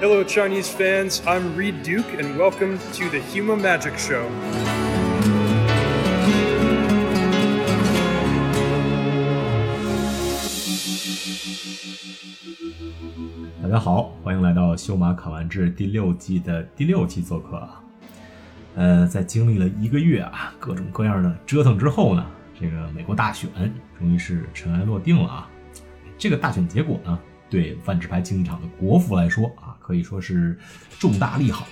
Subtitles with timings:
[0.00, 1.20] Hello, Chinese fans.
[1.26, 4.24] I'm Reed Duke, and welcome to the Huma Magic Show.
[13.62, 17.80] 大家好，欢迎来到《修马考完志》第六季的第六期做客啊。
[18.74, 22.26] 呃，在经历了一个月啊各种各样的折腾之后呢，
[22.59, 23.49] 这个美国大选
[23.97, 25.49] 终于是尘埃落定了啊。
[26.17, 30.57] 这个大选结果呢，对万智牌竞技场的国服来说啊，可以说是
[30.97, 31.67] 重大利好。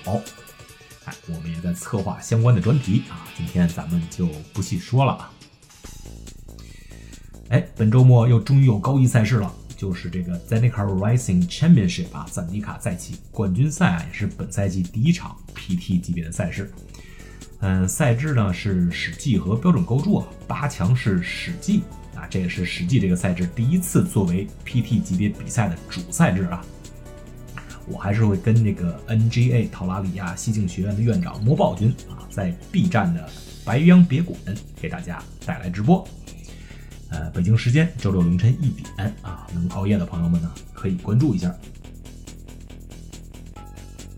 [1.06, 5.32] 哎，我们也在策划相关的专题啊，今天咱们就不细说了啊。
[7.50, 9.54] 哎，本周末又终于有高一赛事了。
[9.76, 16.72] 就是这个 Zendikar Rising Championship 啊，赞迪卡再起冠军赛啊，也是本赛季第一场 PT 级别的赛事。
[17.66, 21.82] 嗯，赛制呢是史记和标准构筑啊，八强是史记
[22.14, 26.62] 啊，这也是史记这个赛制第一次作为 PT 级别比赛的主赛制啊。
[27.88, 33.30] 我还是会跟这个 NGA 陶拉里亚西境学院的院长莫暴君啊，在 B 站的
[33.64, 34.38] 白羊别馆
[34.82, 36.06] 给大家带来直播。
[37.12, 41.56] 呃，北京时间周六凌晨一点啊，能熬夜的朋友们呢，可以关注一下。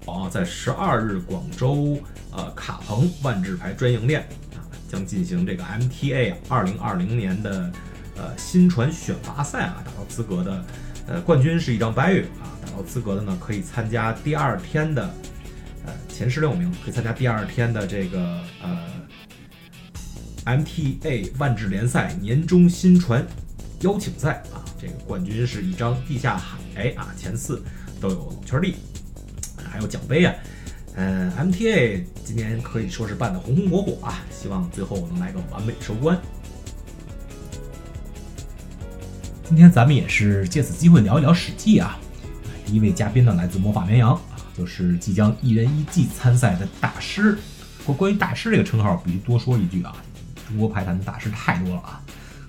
[0.05, 1.99] 哦，在十二日广州
[2.35, 4.21] 呃卡鹏万智牌专营店
[4.53, 7.71] 啊，将进行这个 MTA 二零二零年的
[8.17, 10.65] 呃新船选拔赛啊，达到资格的
[11.07, 15.03] 呃冠军是一张白玉啊，达到资格的呢可以参加第二天的
[15.85, 18.77] 呃前十六名可以参加第二天的这个呃。
[20.45, 23.25] MTA 万智联赛年终新船
[23.81, 27.63] 邀请赛啊，这个冠军是一张地下海啊，前四
[27.99, 28.75] 都有圈地，
[29.67, 30.31] 还有奖杯啊。
[30.97, 36.17] 嗯，MTA 今年可以说是办的红红火火啊，希望最后能来个完美收官。
[39.43, 41.99] 今天咱们也是借此机会聊一聊史记啊。
[42.65, 44.21] 第一位嘉宾呢来自魔法绵羊啊，
[44.57, 47.37] 就是即将一人一季参赛的大师。
[47.85, 49.95] 关关于大师这个称号，必须多说一句啊。
[50.47, 52.01] 中国排坛的大师太多了啊，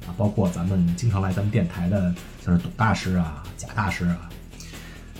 [0.06, 2.14] 啊，包括咱们经常来咱们电台的，
[2.44, 4.30] 像是董大师啊、贾大师啊，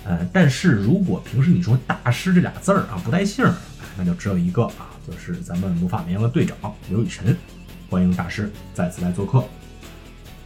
[0.07, 3.53] 呃，但是如果平时你说大师这俩字儿啊不带姓儿，
[3.97, 6.55] 那就只有一个啊，就是咱们魔法绵羊的队长
[6.89, 7.35] 刘雨辰，
[7.89, 9.43] 欢迎大师再次来做客。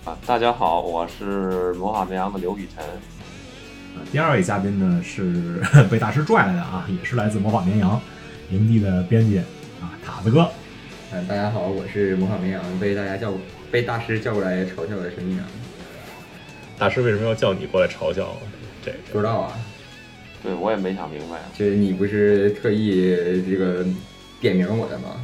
[0.04, 2.84] 啊，大家好，我是魔法绵羊的刘雨辰。
[2.84, 5.62] 啊，第二位嘉宾呢是
[5.92, 8.02] 被大师拽来的啊，也是来自魔法绵羊
[8.50, 9.38] 营地的编辑
[9.80, 10.50] 啊，塔子哥。
[11.14, 13.32] 嗯，大家好，我是魔法绵羊，被大家叫
[13.70, 15.46] 被大师叫过来嘲笑的神秘羊。
[16.80, 18.36] 大师为什么要叫你过来嘲笑？
[18.84, 19.54] 这不知道啊。
[20.44, 21.40] 对，我也没想明白。
[21.54, 23.02] 就是你不是特意
[23.50, 23.86] 这个
[24.40, 25.24] 点名我的吗？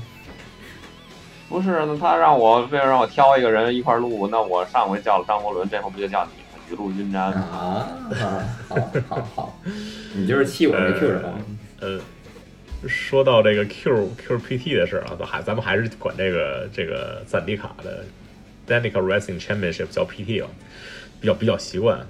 [1.49, 6.31] 不是，那他让我非要让我挑一个人一块录，那我上回叫了张伯伦，这回不就叫你
[6.71, 7.87] 雨露均沾啊？
[8.67, 9.59] 好，好，好，
[10.13, 11.23] 你就是气我没 Q 上。
[11.79, 11.99] 呃。
[12.87, 18.05] 说到这个 Q QPT 的事儿啊，还咱们还是管这个这个赞迪卡的
[18.67, 20.47] Danica Racing Championship 叫 PT 啊，
[21.19, 22.05] 比较比较习惯。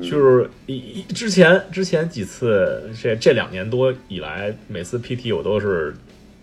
[0.00, 5.94] 就是一之前之前几次这这两年多以来，每次 PT 我都是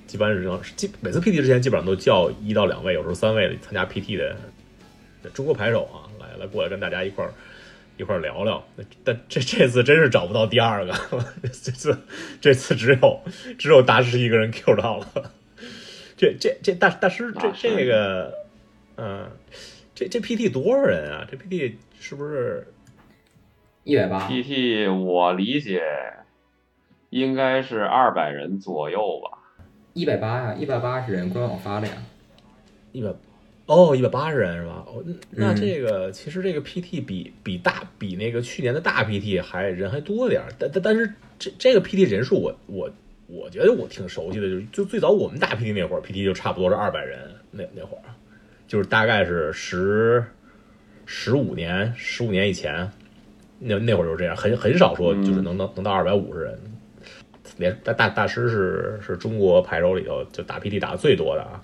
[0.05, 4.35] 基本上基每次 PT 之前基本上都叫一到两位，有时候三位参加 PT 的
[5.33, 7.33] 中国牌手啊，来来过来跟大家一块儿。
[7.99, 8.63] 一块聊聊，
[9.03, 10.93] 但这这次真是找不到第二个，
[11.41, 11.97] 这次
[12.39, 13.21] 这次只有
[13.57, 15.31] 只有大师一个人 Q 到了。
[16.15, 18.31] 这这这大大师这这个，
[18.97, 19.27] 嗯，
[19.95, 21.27] 这这 PT 多少人啊？
[21.27, 22.67] 这 PT 是不是
[23.87, 25.81] 一百八？PT 我理解
[27.09, 29.39] 应该是二百人左右吧。
[29.93, 31.93] 一百八呀，一百八十人，官网发的呀，
[32.91, 33.13] 一百。
[33.65, 34.83] 哦，一百八十人是吧？
[34.87, 42.91] 哦，那这个其实这个 PT 比比大比那个去年的大 PT 还人还多点儿，但但但是这这个 PT 人数我我
[43.27, 47.19] 我觉得我挺熟悉的，就是就最早我们大 PT 那会儿，PT 就差不多是二百人
[47.51, 48.03] 那那会儿，
[48.67, 50.25] 就是大概是十
[51.05, 52.91] 十五年十五年以前，
[53.59, 56.59] 那那会儿就是这样，很很少说就是能能能到二百五十人。
[57.57, 61.61] 连大大大师是是中国牌手里头就打 PT 打的最多的啊。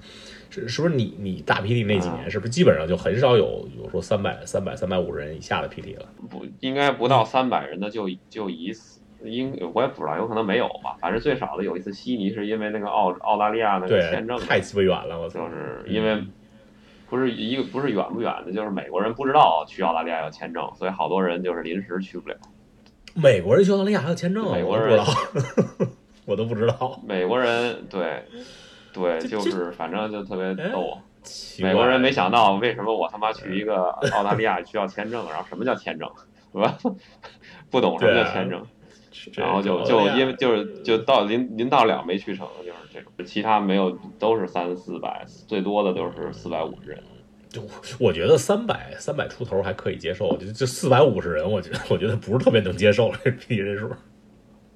[0.49, 6.05] 是是不是你你打 PT 那几年是不是基本上就很少有有说三百三百三百五十人以下的 PT 了？
[6.29, 10.95] 不应该不到三百人的就就一次，应我也不知道，有可能没有吧。
[11.01, 16.23] 反正最少的有一次悉尼是因为那个澳澳大利亚那个签证太鸡巴远了，我就是因为
[17.13, 22.36] 不是一个不是远不远的，就是美国人不知道去澳大利亚要签证，所以好多人就是临时去不了。
[23.13, 24.44] 美国人去澳大利亚还要签证？
[24.48, 25.00] 啊美国人
[26.25, 27.00] 我都不知道。
[27.07, 28.24] 美国人对。
[28.92, 30.98] 对，就是反正就特别逗。
[31.60, 36.10] 美国人没想到为什么我他妈去一个澳大利亚需要签证，然后什么叫签证，
[36.51, 36.75] 是吧？
[37.69, 38.65] 不懂什么叫签证，
[39.36, 47.04] 然后就就因为就是就到临临到了没去成，就是这种，其他没有都是三四百，最多的就是四百五十人。
[47.50, 47.62] 就
[48.00, 53.92] 我觉得三百三百出头还可以接受，就就四百五十人，我觉得我觉得不是特别能接受这 P 人数。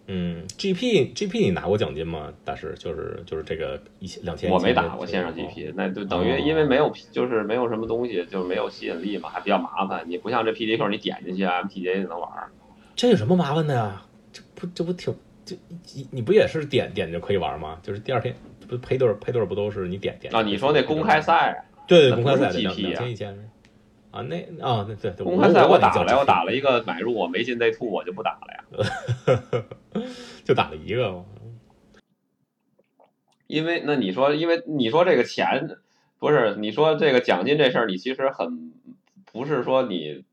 [0.09, 2.31] 嗯，GP GP 你拿过奖金吗？
[2.45, 4.49] 大师就是就是这个一千两千。
[4.49, 10.05] 我没打过线上 GP，那就等于因为没有就是没有什么东西，就是没有吸引力嘛，还比较麻烦。
[10.07, 12.29] 你不像这 PDQ，你点进去 MTJ 就能玩。
[12.95, 14.03] 这有什么麻烦的呀？
[14.57, 15.15] 这不这不挺
[15.45, 15.55] 这
[15.93, 17.79] 你你不也是点点就可以玩吗？
[17.83, 18.35] 就是第二天
[18.67, 20.41] 不配对配对不都是你点点啊？
[20.41, 21.65] 你说那公开赛？
[21.87, 23.49] 对对，公开赛的两千一千
[24.11, 29.63] 啊，那啊，对对对，公开赛我打了，我打了一个买入，我没进 day two，我就不打了呀，
[30.43, 31.23] 就打了一个。
[33.45, 35.77] 因为那你说，因为你说这个钱
[36.19, 38.73] 不是你说这个奖金这事儿，你其实很
[39.31, 40.25] 不是说你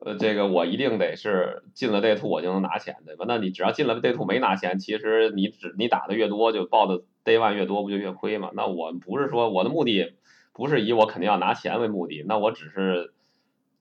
[0.00, 3.24] 呃这个我一定得是进了 day two 我就能拿钱对吧？
[3.28, 8.50] 那你只要进了 day two 没拿钱，其实你只你打的越多，就报的 day one 越多，不就越亏嘛？
[8.54, 10.14] 那我不是说我的目的。
[10.54, 13.12] 不是以我肯定要拿钱为目的，那我只是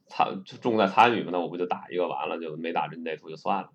[0.06, 3.69] 参重在参与嘛，那我不就打一个完了就没打进内兔就算了。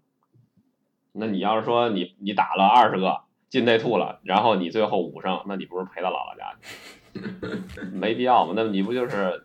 [1.11, 7.91] 那你要是说你你打了二十个进内兔了，然后你最后五胜，那你不是赔到姥姥家去？
[7.93, 9.43] 没必要嘛，那你不就是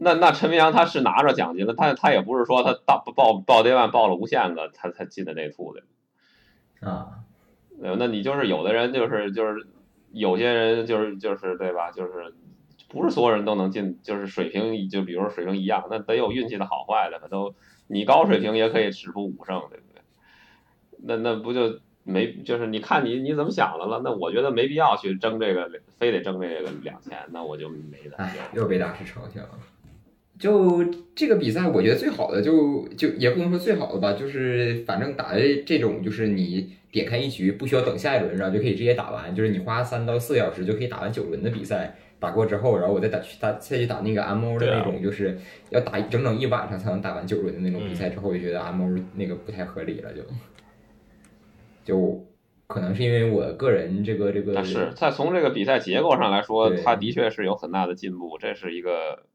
[0.00, 5.84] 那那陈明阳他是拿着奖金了，他他也不是说他报报报对万报了无限个他才进的那兔子
[6.80, 7.20] 啊。
[7.78, 9.66] 那你就是有的人就是就是。
[10.12, 11.92] 有些人就是就是对吧？
[11.92, 12.34] 就是
[12.88, 17.28] 不是所有人都能进，就是水平就比如说水平一样，那得有运气的好坏的。
[17.28, 17.54] 都
[17.86, 20.02] 你高水平也可以使出五胜，对不对？
[21.04, 24.00] 那那不就没就是你看你你怎么想的了？
[24.02, 28.16] 那我觉得没必要去争这个，非得争这个两千，那我就没的。
[28.16, 29.50] 哎，又被大师嘲笑了。
[30.40, 30.84] 就
[31.14, 36.72] 这个比赛，我觉得最好的就就也不能说最好的吧，就是反正打的这种就是你。
[36.92, 39.32] 点开一局不需要等下一轮，然后就可以直接打完。
[39.32, 41.94] 就是你花三到四个小时就可以打完九轮的比赛。
[42.18, 45.38] 打过之后，然后我再打去打再去打那个 MO 的那种，就是
[45.70, 48.10] 要打整整一晚上才能打完九轮的那种比赛。
[48.10, 50.22] 之后我就觉得 MO 那个不太合理了，就
[51.84, 52.26] 就
[52.66, 54.64] 可能是因为我个人这个这个。
[54.64, 59.26] 是在从这个比赛结构上来说，他的确是有很大的进步，这是一个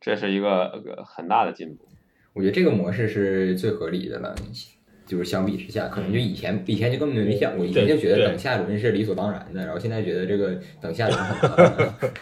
[0.00, 1.86] 这是一个很大的进步。
[2.32, 4.34] 我觉得这个模式是最合理的了。
[5.06, 12.12] 就是相比之下，可能就以前以前就根本就没想过，以前就觉得等下轮是理所当然的，然后现在觉得这个等下轮很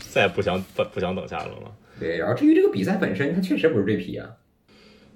[0.00, 1.70] 再 不想不不想等下轮了。
[2.00, 4.28] 对，然后至于这个比赛本身，它确实不是这批啊。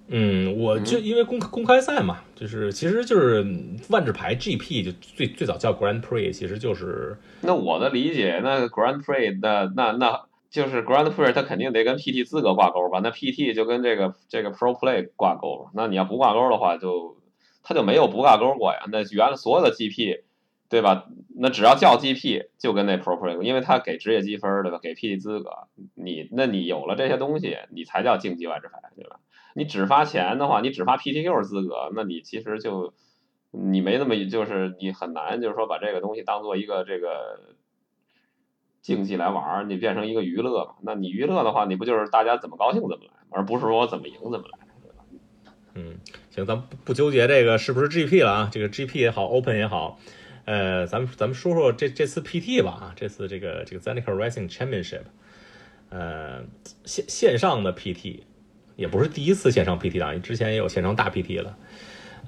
[0.07, 3.45] 嗯，我就因为公公开赛嘛，就是其实就是
[3.89, 10.27] 万智牌 GP 就最最早叫 Grand Prix，其实就是那我的理解，那 Grand Prix 那那那。
[10.49, 13.01] 就是 Grand Prix，它肯定得跟 PT 资格挂钩吧？
[13.03, 15.69] 那 PT 就跟这个这个 Pro Play 挂钩。
[15.75, 17.17] 那你要不挂钩的话，就
[17.63, 18.85] 它就没有不挂钩过呀。
[18.91, 20.23] 那原来所有的 GP，
[20.69, 21.07] 对吧？
[21.37, 24.79] 那只要叫 GP，就跟那 Pro Play，因为它给职业积分，对吧？
[24.81, 25.51] 给 PT 资格，
[25.95, 29.19] 你那你有了这些东西，你才叫竞技外置牌，对吧？
[29.55, 32.95] 你只发钱的话，你只发 PTQ 资格，那你其实就
[33.51, 37.41] 你没那么就是你很难，就是说把这个东西当做一个这个。
[38.87, 40.75] 竞技来玩，你变成一个娱乐嘛？
[40.81, 45.53] 那你娱乐的话，你不就是大家怎么高兴怎么来，而不是说怎么赢怎么来，对吧？
[45.75, 45.97] 嗯，
[46.31, 48.49] 行，咱不不纠结这个是不是 GP 了啊？
[48.53, 49.99] 这个 GP 也好，Open 也好，
[50.45, 55.03] 呃，咱们咱们说说这这次 PT 吧啊，这次这个这个 Zenic Racing Championship，
[55.89, 56.45] 呃，
[56.85, 58.21] 线线上的 PT
[58.77, 61.59] 也不是第一次线上 PT 了，之前也有线上大 PT 了。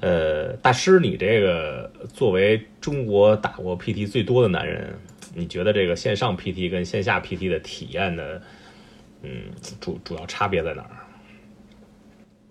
[0.01, 4.99] 呃，大师，你这个作为中国打过 PT 最多的男人。
[5.39, 8.43] 你觉得这个线上 PT 跟线下 PT 的体验的，
[9.23, 9.45] 嗯，
[9.81, 10.91] 主主要差别在哪儿？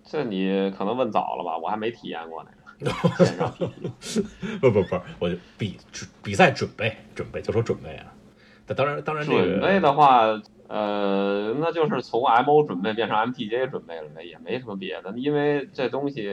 [0.06, 2.50] 这你可能问早了吧，我还没体验过呢。
[3.18, 4.24] 线上 PT，
[4.62, 5.76] 不不不，我就比
[6.24, 8.06] 比赛准备准备，就说准备啊。
[8.68, 10.28] 那当然当然，准备的话，
[10.68, 16.32] 呃，那就是从 MO 准备变成 MTJ 准备了呗，也没什么别的，因为这东西。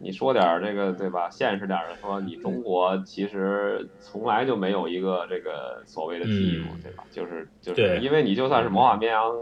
[0.00, 1.28] 你说点儿这个对吧？
[1.30, 7.04] 现实点儿的说，你中国其实从来就没有一个这个所谓的 team，对吧？
[7.10, 9.32] 就是就是，因为你就算是魔法绵羊，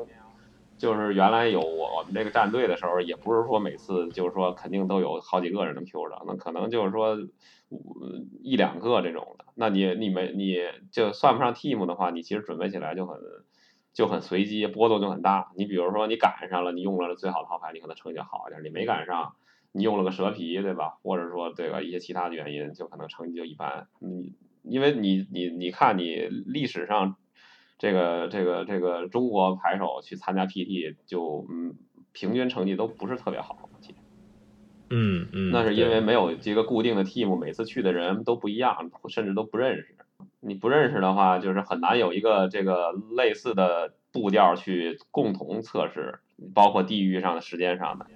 [0.78, 7.18] 就是原来有我我们这个战队的时候，也不是说每次就是说肯定都有好几个人能 Q 的，那可能就是说
[8.42, 9.44] 一两个这种的。
[9.54, 10.56] 那你你没你
[10.90, 13.18] 就算不上 team 的话，你其实准备起来就很
[13.92, 15.50] 就很随机，波动就很大。
[15.54, 19.34] 你比如说你赶上了，你用了最好的号牌，你可能成绩好一点；你没赶上。
[19.76, 20.98] 你用了个蛇皮，对吧？
[21.02, 21.84] 或者说，这个？
[21.84, 23.88] 一些其他的原因，就可能成绩就一般。
[24.00, 27.16] 你因为你你你看，你历史上
[27.78, 31.74] 这个这个这个中国牌手去参加 PT 就嗯
[32.12, 33.68] 平均成绩都不是特别好，
[34.88, 39.94] 嗯嗯，那是因为没有一个固定的 team，每次去的人都不一样，甚至都不认识。
[40.40, 46.20] 你不认识的话，就是很难有一个这个类似的步调去共同测试，
[46.54, 48.06] 包括地域上的、时间上的。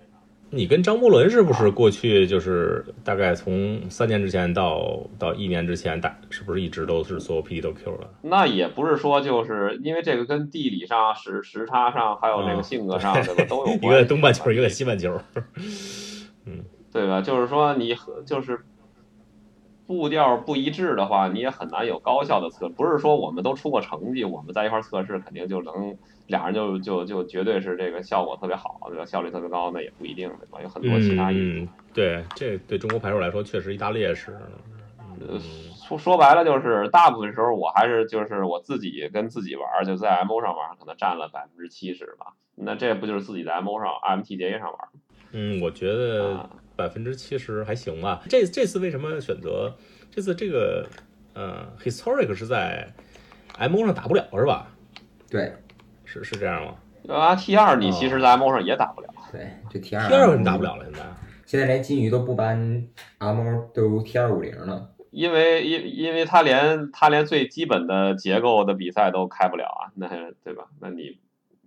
[0.52, 8.10] 你跟张伯伦是不是过去就是大概从三年之前到到一年之前，大是不是一直都是所有 PD 都 Q 了？
[8.22, 13.86] 那也不是说就是因为这个跟地理上、时时差上，还有这啊个性格上， 对吧，都有关系。
[13.86, 15.20] 一个在东半球，一个在西半球。
[16.46, 17.20] 嗯对吧？
[17.20, 18.58] 就是说你和就是
[19.98, 22.68] 步调不一致的话，你也很难有高效的测。
[22.68, 29.04] 不是说我们都出过成绩，我们在一块儿测试肯定就能俩人就就就绝对是这个效果特别好，对吧？
[29.04, 30.60] 效率特别高，那也不一定，对吧？
[30.62, 31.64] 有很多其他因素。
[31.64, 34.36] 嗯，对，这对中国牌手来说确实一大劣势。
[35.28, 35.38] 呃，
[35.74, 42.34] 说说白了就是，大部分时候我还是就是我自己跟自己玩儿，就在 MO 上玩儿，可能占了百分之七十吧。
[42.54, 43.90] 那这不就是自己在 MO 上
[44.22, 45.00] mtja 上玩儿吗？
[45.32, 48.22] 嗯，我觉得啊百分之七十还行吧。
[48.28, 49.76] 这这次为什么选择
[50.10, 50.86] 这次这个
[51.34, 52.92] 呃 historic 是在
[53.58, 54.68] MO 上打不了是吧？
[55.28, 55.52] 对
[56.04, 56.74] 是是这样吗
[57.14, 59.08] 啊，T 二你其实在 MO 上也打不了。
[59.30, 61.00] 对，这 T 二？T 二你打不了了，现在。
[61.46, 62.86] 现在连金鱼都不搬
[63.18, 63.42] 阿猫，
[63.74, 64.90] 都 T 二五零了。
[65.10, 70.08] 因为因因为他连他连最基本的结构的比赛都开不了啊，那
[70.44, 70.66] 对吧？
[70.80, 71.18] 那你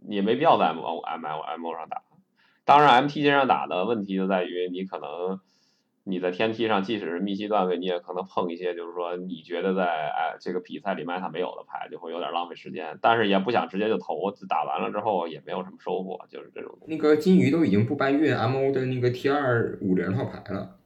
[0.05, 2.01] 你也没必要在 M O M L M O 上打。
[2.65, 5.39] 当然，M T G 上打的问题就在于你可能
[6.05, 12.97] 你在天梯上，即使是密西段位，你也可能碰一些就是说你觉得在哎这个比赛里面他没有的牌，就会有点浪费时间。
[13.01, 16.77] 但是也不想直接就投，打完了之后也没有什么收获，就是这种。
[16.87, 20.77] 那个金鱼都已经不搬运 MO 的那个 T 二五零套牌了，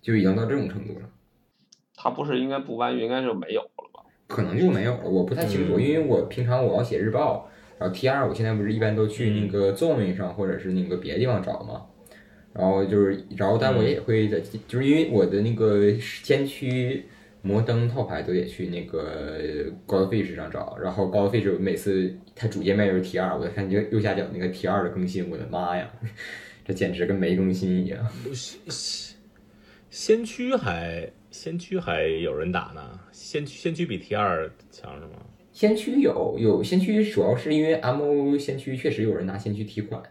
[0.00, 1.08] 就已经到这种程度了。
[1.96, 4.02] 他不是应该不搬运，应该就没有了吧？
[4.26, 7.48] 可能就没有了，我不太清楚，嗯因为我平常我要写日报，
[7.84, 11.84] 然后 T 二我现在不是一般都去那个 Zone 上或者是那个别的地方找嘛，
[12.54, 17.04] 然后就是，然后但我也会在，就是因为我的那个先驱
[17.42, 19.38] 摩登套牌都得去那个
[19.86, 25.90] Goldfish 上找，然后 Goldfish 每次它主界面就是 T 二，我看右右下角那个 T 二的更新，我的妈呀，
[26.64, 28.02] 这简直跟没更新一样。
[28.32, 29.14] 先
[29.90, 35.18] 先驱还先驱还有人打呢，先驱先驱比 T 二强是吗？
[35.54, 40.02] 先驱有有先驱，主要是因为 MO 先驱确实有人拿先驱提款，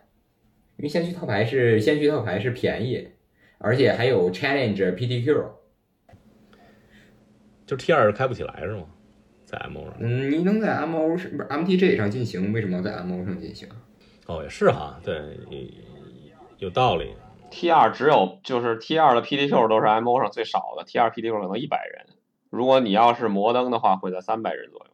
[0.77, 3.09] 因为先驱套牌是先驱套牌是便宜，
[3.57, 5.45] 而且还有 Challenge PTQ。
[7.65, 8.85] 就 T 二开不起来是吗？
[9.43, 9.95] 在 MO 上？
[9.99, 13.67] 嗯，你能在 MO 上不是 MTG 上进行，为什么要在 MO 上进行？
[14.27, 15.37] 哦，也是哈，对，
[16.57, 17.13] 有道理。
[17.51, 22.15] T 二只有就是 T 二的 P T Q 都是 MO 上最少的，T 二 P T Q 可能一百人，
[22.49, 24.92] 如果你要是摩登的话，会在三百人左右。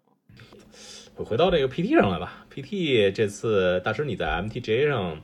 [1.23, 5.17] 回到这个 PT 上来吧，PT 这次大师你在 MTJ 上，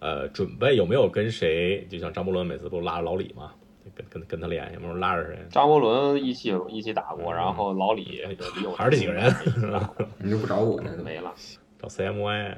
[0.00, 1.86] 呃，准备有没有跟谁？
[1.90, 3.52] 就像张伯伦每次不拉着老李嘛，
[3.94, 5.38] 跟跟跟他练，有没有拉着谁？
[5.50, 8.22] 张伯伦一起一起打过，然后老李
[8.76, 9.32] 还是这几个人
[10.18, 10.90] 你就不找我呢？
[10.90, 11.32] 怎么没了。
[11.80, 12.54] 找 CMY，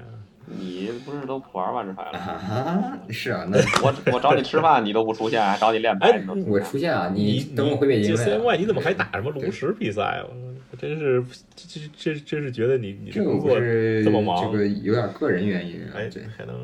[0.46, 2.18] 你不是都不玩万智牌了？
[2.18, 2.98] 啊？
[3.10, 8.14] 是啊，那我我找你吃饭你都不出现，还找你练牌哎你都我出现啊，你等我回北京。
[8.14, 10.22] CMY 你怎么还打什么炉石比赛？
[10.22, 10.45] 我
[10.78, 11.22] 真是
[11.54, 16.54] 这这这这是觉得你你这个工作这么忙这个有点个人原因啊还，这还能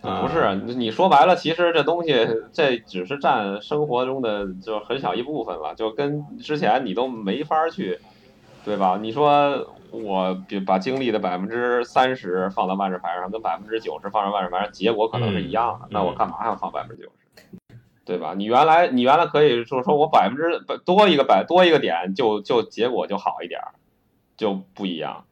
[0.00, 2.14] 不是，你你说白了，其实这东西
[2.52, 7.98] 这只是占生活中的就很小一部分了，就跟之前你都没法去，
[8.66, 8.98] 对吧？
[9.00, 17.23] 你说我比把精力的百分之三十放到万智牌上，跟百分之九十放到万智牌上，结果可能是一样的，嗯那我干嘛要放百分之九十？
[18.04, 18.34] 对吧？
[18.36, 23.74] 你原来你原来可以就是说我百分之多一个百多一个点就就结果就好一点儿，
[24.36, 25.24] 就不一样。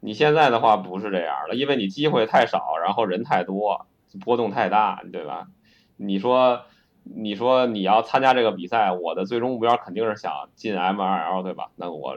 [0.00, 3.86] 你现在的话不是这样了，因为你机会太少，然后人太多，
[4.24, 5.48] 波动太大，对吧？
[5.96, 6.62] 你说，
[7.02, 11.70] 你说你要参加这个比赛，我的最终目标肯定是想进 M2L，对吧？
[11.76, 12.16] 那我，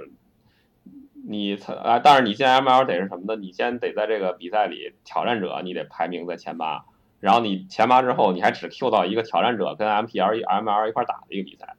[1.26, 3.36] 你参啊，但是你进 M L 得是什么呢？
[3.36, 6.86] 你先得在这个比赛里挑战者，你得排名在前八，
[7.24, 11.78] 然后你前八之后，你还只 Q 到一个挑战者跟 MPL 一 ML 一块打的一个比赛，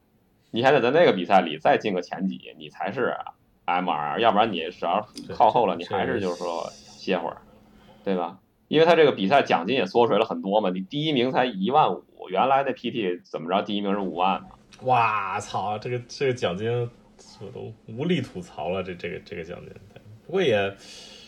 [0.51, 3.15] 你还得在那个比赛里再进个前几，你才是
[3.67, 7.37] MR，要不然你只要靠后了，你还是就是说歇会儿，
[8.03, 8.39] 对吧？
[8.69, 14.49] 因为他这个比赛奖金也缩水了很多嘛，你第一名才一万五，原来那 PT 怎么着第一名是五万嘛？
[14.85, 16.71] 哇操，这个这个奖金
[17.43, 19.71] 我都无力吐槽了，这这个这个奖金，
[20.25, 20.75] 不过也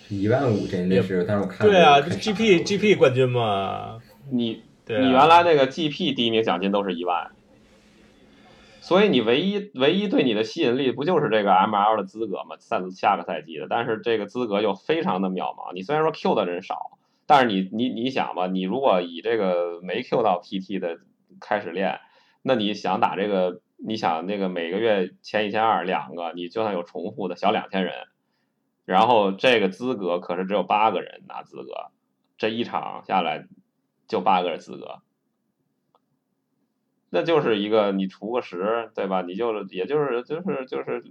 [0.09, 7.30] 一万五真的是，但是我看对啊，GP 了 GP 冠军嘛，你你原来那个 GP 第一名奖金都是一万，
[8.80, 12.56] 所以你唯一唯一对你的吸引力不就是这个 ML 的资格吗？
[12.59, 15.73] 赛下个赛季的，但是这个资格又非常的渺茫。
[15.75, 20.99] 你虽然说 Q 的人少，但是你你你想吧，你如果以这个没 Q 到 PT 的
[21.40, 22.00] 开始练，
[22.42, 27.92] 那你想打这个，你想那个每个月签一千二两个，你就算有重复的小两千人，
[28.85, 31.90] 然后这个资格可是只有八个人拿资格，
[32.38, 33.47] 这一场下来
[34.07, 35.03] 就八个人资格。
[37.11, 39.23] 那就是一个你除个十，对吧？
[39.23, 41.05] 你就是也就是就是就是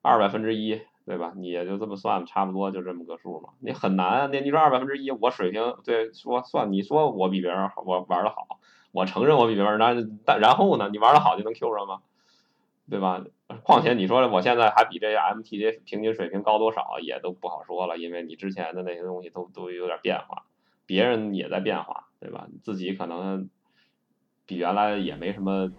[0.00, 1.32] 二百分之一，对吧？
[1.36, 3.50] 你也就这么算，差不多就这么个数嘛。
[3.58, 8.60] 你很难，那你说二百分之一，我水平对说算，你说我比别人好，我玩的好，
[8.92, 9.94] 我承认我比别人那
[10.24, 12.00] 但然后呢，你玩的好就能 Q 上吗？
[12.88, 13.22] 对吧？
[13.64, 20.44] 况且你说我现在还比这 MTG 平均水平高多少，也都不好说了，因为你之前的那些东西都都有点变化，
[20.86, 22.46] 别人也在变化，对吧？
[22.62, 23.48] 自己可能。
[24.50, 25.70] 比原来也没什么，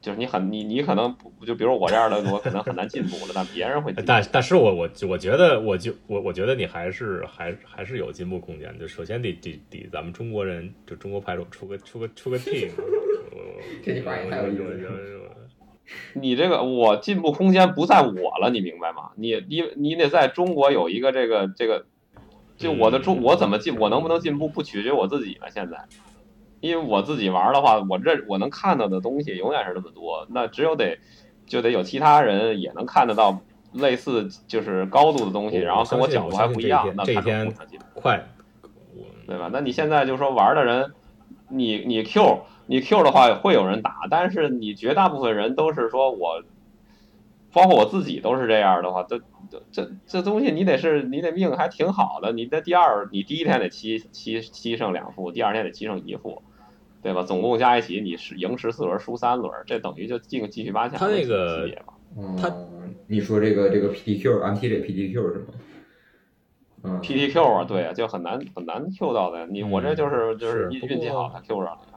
[0.00, 1.12] 就是你很你你可能
[1.44, 3.92] 就比如我这样的，我可能很难进步了，但别人会。
[4.06, 8.72] 但但是我我我觉得我就我我觉得你还是还还是有进步空间。
[8.78, 12.70] 就首先得得得咱们中国人，就中国派手出个出个出个 team。
[13.82, 14.88] 这句话也太有意思。
[16.14, 19.10] 你这个我进步空间不在我了，你明白吗？
[19.16, 21.86] 你你你得在中国有一个这个这个，
[22.56, 25.84] 就我的中我怎么进，我能不能进步不取决于我自己了，现在。
[26.60, 30.98] 因为我自己玩的话，我这我能看到的东西永远是那么多，那只有得
[31.44, 33.40] 就得有其他人也能看得到
[33.72, 37.52] 类似就是高度的东西，然后跟我角度还不一样，那这一天
[37.92, 38.24] 快，
[39.26, 39.50] 对吧？
[39.52, 40.92] 那你现在就说玩的人，
[41.48, 46.42] 你你 Q 你 Q 的话会有人打，但是你绝大部分人都是说我，
[47.54, 49.20] 包括我自己都是这样的话，这
[49.70, 56.42] 这这东西你得是你得命还挺好的，你的第二你第一天得七七七胜两负，第二天得七胜一负。
[57.02, 57.22] 对吧？
[57.22, 60.98] 总共加一起，你是赢十四轮，输三轮，这等于就进继续八强。
[60.98, 61.68] 他那个，
[62.40, 62.50] 他
[63.08, 65.44] 你说这个这个 PTQ，MT 这 PTQ 是吗？
[66.84, 69.46] 嗯，PTQ 啊，对啊，就很难很难 Q 到的。
[69.48, 71.93] 你我这就是就是运运气好才 Q 上了。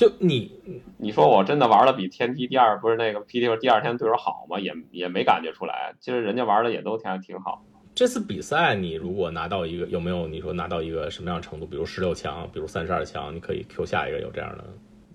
[0.00, 0.50] 就你
[0.96, 4.58] 你说我真的玩的比天梯第二不是那个 PTQ 第二天对手好吗？
[4.58, 5.94] 也也没感觉出来。
[6.00, 7.62] 其实人家玩的也都挺挺好。
[7.94, 11.66] 这次比赛，你如果拿到一个，有没有你说拿到一个什么样程度？
[11.66, 14.64] 比如十六强，比如三十二强，你可以 Q 下一个，有这样的，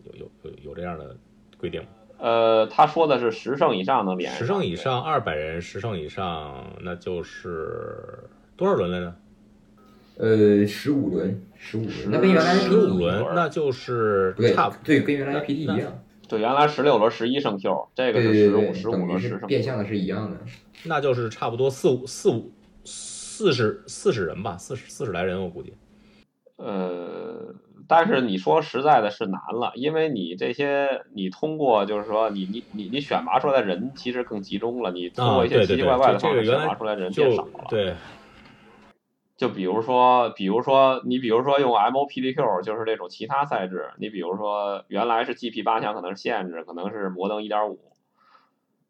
[0.04, 1.18] 有有有有这样的
[1.58, 1.88] 规定吗？
[2.20, 4.32] 呃，他说的是十胜以上能连。
[4.34, 9.16] 十胜以上，二百人，十胜以上，那就是多少轮来着？
[10.18, 12.12] 呃，十五轮，十五轮。
[12.12, 16.02] 那跟原来十五轮，那就是差不对，跟原来 PT 一样。
[16.28, 20.38] 对，原来十六轮十一胜 Q，这个是十五十五轮十胜，变相的是一样的。
[20.84, 22.52] 那就是差不多四五四五。
[23.38, 25.74] 四十四十人吧，四十四十来人，我估计。
[26.56, 27.54] 呃，
[27.86, 37.66] 但是你说实在的是难了，因为你这些你通过就是说你你你你选拔出来的人其实更集中了，你通过一些奇奇怪怪的方式选拔出来的人变少了。
[37.68, 37.94] 对。
[39.38, 47.80] 就比如说，比如说你比如说用 MOPDQ，就是那种其他赛制，你比如说原来是 GP 八强可能是限制，可能是摩登一点五。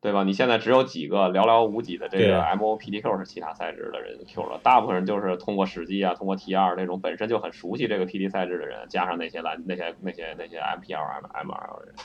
[0.02, 0.24] 对吧？
[0.24, 11.96] 你现在只有几个寥寥无几的这个 MOPDQ 是其他赛制的人 Q 了，大部分人就是通过史记啊，通过 T 二那种本身就很熟悉这个 PD 赛制的人，加上那些蓝那些那些那些 MPL、MML 的人，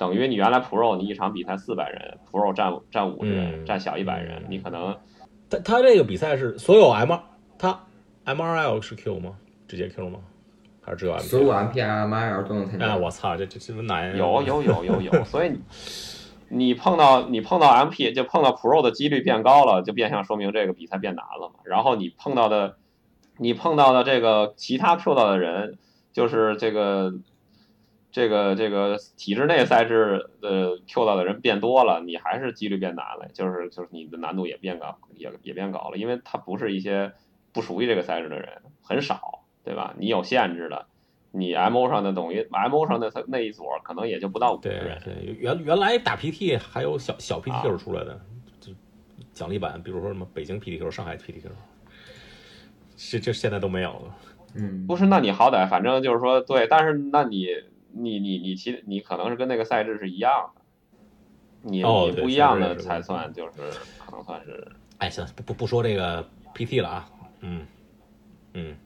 [0.00, 4.98] 等于你原来 Pro 你一场比赛四百人，Pro 占占五十人，占小一百人，你可能
[5.48, 7.12] 他他这个比赛是所有 M
[7.64, 9.36] 他 MRL 是 Q 吗？
[9.66, 10.20] 直接 Q 吗？
[10.82, 11.22] 还是只有 M？
[11.22, 12.86] 所有 MPL、MRL 都能参加？
[12.86, 14.16] 哎，我操，这这这么难？
[14.16, 15.58] 有有有有有，所以。
[16.50, 21.54] 你碰到你碰到 MP 就碰到 Pro 的几率变高了，就变相说明这个比赛变难了嘛。
[21.64, 22.76] 然后你碰到的，
[23.38, 25.78] 你碰到的这个其他 Q 到的人，
[26.12, 27.14] 就是这个
[28.12, 37.10] 这个这个体制内赛制的 Q 到的人变多了，你还是几率变难了，就是就是你的难度也变高，也也变高了，因为它不是一些
[37.54, 39.94] 不属于这个赛制的人很少，对吧？
[39.96, 40.84] 你有限制的。
[41.36, 44.96] 你 M O 上的等于 M O 上的那一组可能也就不到五个人。
[45.04, 48.20] 对，原原来打 P T 还有小小 P T Q 出来的，
[48.60, 48.72] 就
[49.32, 51.50] 奖励版，比如说什么北京 P T Q、上海 P T Q，
[52.96, 54.16] 这这现在都没有了。
[54.54, 57.48] 嗯，不是，那你好歹反正就是说对，但是那你
[57.90, 60.60] 你你你其你可能是跟那个赛制是一样的，
[61.62, 63.52] 你你不一样的才算就是
[63.98, 64.70] 可能算是。
[64.98, 67.08] 哎，行，不不不说这个 P T 了啊，
[67.44, 67.66] 嗯
[68.54, 68.76] 嗯。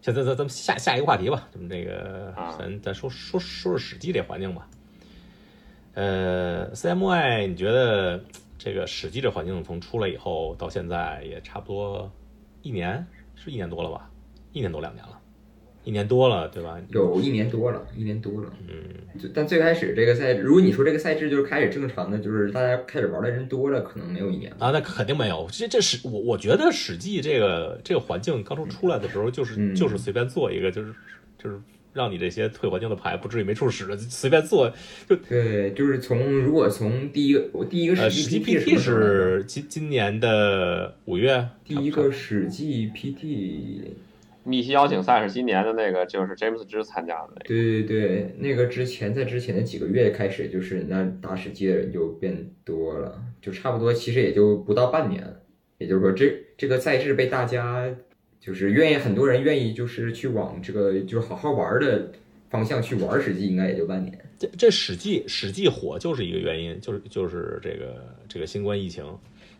[0.00, 4.66] 现在咱咱们下下一个话题吧，咱们这个咱咱说说说说史记这环境吧。
[5.92, 8.24] 呃，CMY，你觉得
[8.56, 12.10] 这个史记这环境从出来以后到现在也差不多
[12.62, 14.08] 一年，是一年多了吧？
[14.52, 15.19] 一年多两年了。
[15.82, 16.78] 一年多了，对吧？
[16.90, 18.52] 有一年多了，一年多了。
[18.68, 18.74] 嗯，
[19.18, 24.52] 就但最开始这个赛，如果你说这个赛制就是开始正常的，就是大家开始玩的人多了，可能没有一年。
[24.58, 25.48] 啊，那肯定没有。
[25.50, 30.92] 这这是我我觉得《史记》这个这个环境刚出出来的时候，就是、嗯就是随便做一个，就是
[31.42, 31.58] 就是
[31.94, 34.70] 让你这些退环境的牌不至于没处使，随便做
[35.08, 35.16] 就。
[35.16, 43.80] 对，就是从如果从第一个我第一个呃，史史记记 PT 是今今年的五月，第一个史记 PT，
[44.42, 47.44] 密西邀请赛是今年的那个，就是 James 之参加的那个。
[47.44, 55.22] 对对对，那个之前在之前的几个月开始，就是那打史记的人就变多了，就差不多其实也就不到半年，
[55.78, 57.94] 也就是说这这个赛制被大家
[58.40, 62.10] 就是愿意很多人愿意就是去往这个就是好好玩的
[62.48, 64.18] 方向去玩史记，应该也就半年。
[64.38, 69.04] 这这史记史记火就是一个原因，就是就是这个这个新冠疫情。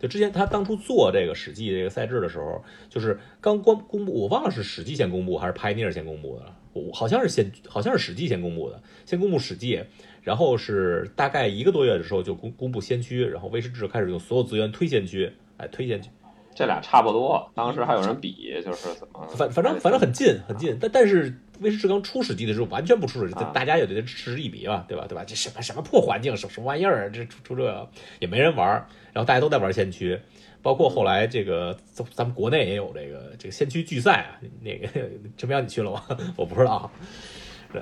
[0.01, 9.85] 就之前他当初做这个史记这个赛制的时候，就是刚公公布，我忘了是史记先公布还是拍捏先公布的了，我好像是先好像是史记先公布的，先公布史记，
[10.23, 16.09] 然后是大概一个多月的时候就公公布先驱，然后威士忌开始用所有资源推先驱，哎推先驱，
[16.55, 25.07] 这俩差不多，当时还有人比，就是怎么，反反正反正很近很近，但但是威士忌刚出史记的时候完全不出史，啊大家也得嗤之以鼻吧，对吧？
[25.09, 25.25] 对吧？
[25.25, 30.19] 这什么什么破环境，什么什么玩意儿啊，这出出这也没人玩儿，然后大家都在玩先驱，
[30.61, 34.89] 包括后来这个咱咱们国内也有这个这个先驱聚赛啊，那个
[35.37, 36.03] 陈彪你去了吗？
[36.37, 36.91] 我不知道啊，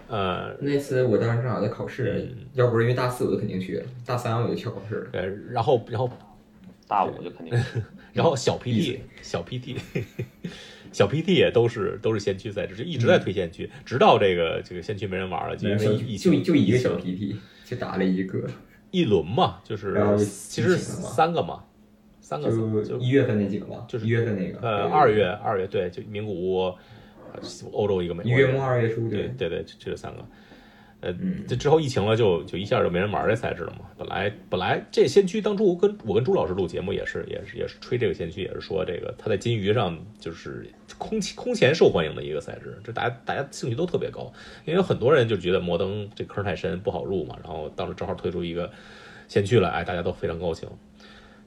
[0.09, 5.11] 呃，那次我当时正好在考试，要不是因为大四我就肯定去了，大三我就去考试了。
[5.13, 6.11] 呃，然后然后
[6.88, 7.57] 大五就肯定
[8.12, 9.77] 然后小 PT 小 PT
[10.90, 18.48] 小 PT 也都是都是先驱赛制，就一直在推先驱，直到这个这个先驱没人玩了，就因为疫就情就一个小 PT 就打了一个，
[18.90, 21.62] 一轮嘛，就是其实三个嘛，
[22.22, 26.74] 三个就就一月份那几个嘛，就是一月份那个，呃二月二月对，就名古屋，
[27.33, 30.24] 呃欧洲一个美国人一月末二月初，对对对，就这三个。
[31.01, 33.87] 呃，嗯这之后疫情了就，就一下就没人玩这赛制了嘛。
[33.97, 44.33] 本来本来这先驱当初跟我跟朱老师录节目也是也是也是吹这个先驱，也是说这个他在金鱼上就是空前空前受欢迎的一个赛制，这大家大家兴趣都特别高，
[44.65, 48.69] 因为很多人就觉得摩登这坑太深不好入嘛，然后当时正好推出一个
[49.29, 50.69] 先驱来，哎，大家都非常高兴。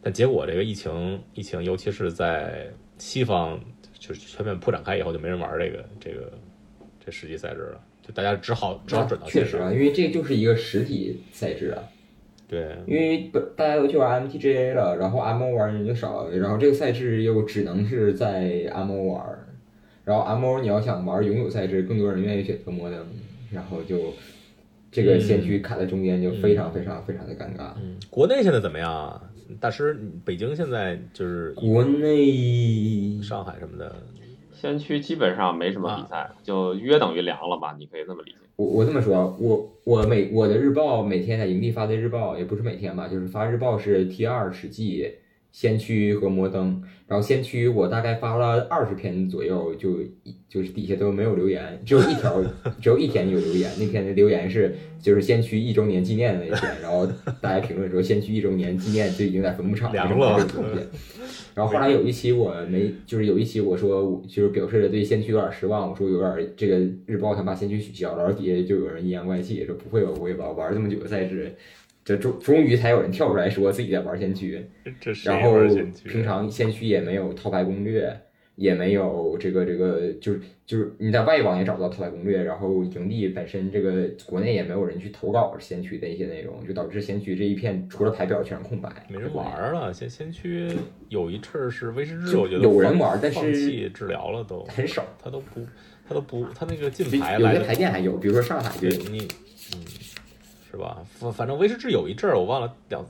[0.02, 3.60] 但结果这个疫情疫情，尤其是在西方
[4.00, 6.32] 就是全面铺展开以后，就没人玩这个这个
[7.06, 7.82] 这实际赛制了。
[8.02, 9.28] 就大家只好只好转到。
[9.28, 11.84] 确实啊，因为这就是一个实体赛制啊，
[12.48, 19.24] 对，因为不大家都去玩 MTGA 了，然后 MO 玩人就少，然后这个赛制又只能是在 MO 玩，
[20.04, 23.06] 然后 MO 你要想玩永久赛制，更多人愿意选择摩登，
[23.52, 24.14] 然后就
[24.92, 27.74] 这个先驱卡在中间就非常非常非常的尴尬。
[27.82, 29.22] 嗯，国内现在怎么样啊？
[29.60, 33.94] 大师，北京现在就是国内上海什么的，
[34.62, 37.76] 先驱基本上没什么比赛，就约等于凉了吧？
[37.80, 38.38] 你可以这么理解。
[38.58, 45.16] 我我这么说啊，我我每我的日报每天在营地发的日报也不是每天吧，就是发日报是 T 二史记、
[45.52, 50.00] 先驱和摩登，然后先驱我大概发了二十篇左右，就
[50.48, 52.42] 就是底下都没有留言，只有一条
[52.82, 57.06] 只有一天有留言，那天的留言是就是先驱一周年纪念的那天，然后
[57.42, 60.38] 大家评论说先驱一周年纪念就已经在坟墓场凉了。
[61.54, 71.54] 然后后来有一期我没，就是有一期我说我就是表示了对先驱有点失望，我说有点这个日报想把先驱取消了，然后底下就有人阴阳怪气说不会吧，不会吧，玩这么久的赛制，
[72.04, 74.66] 这终终于才有人跳出来说自己在玩先驱，
[75.24, 75.54] 然后
[76.04, 78.12] 平常先驱也没有套牌攻略，
[78.56, 89.94] 也没有这个这个就是就是你在外网也找不到套牌攻略，然后营地本身这个国内也没有人去投稿先驱的一些内容，就导致先驱这一片除了牌表全是空白，没人玩了。
[89.94, 90.70] 先先驱
[91.10, 95.06] 有一阵儿是威士忌，就我觉得有人放玩但是放弃治疗了都很少。
[95.24, 95.62] 他都不
[96.08, 99.28] 他都不他那个进牌来的牌店还有，比如说上海就你
[99.76, 99.82] 嗯
[100.72, 101.04] 是吧？
[101.06, 103.06] 反反正威士忌有一阵儿我忘了两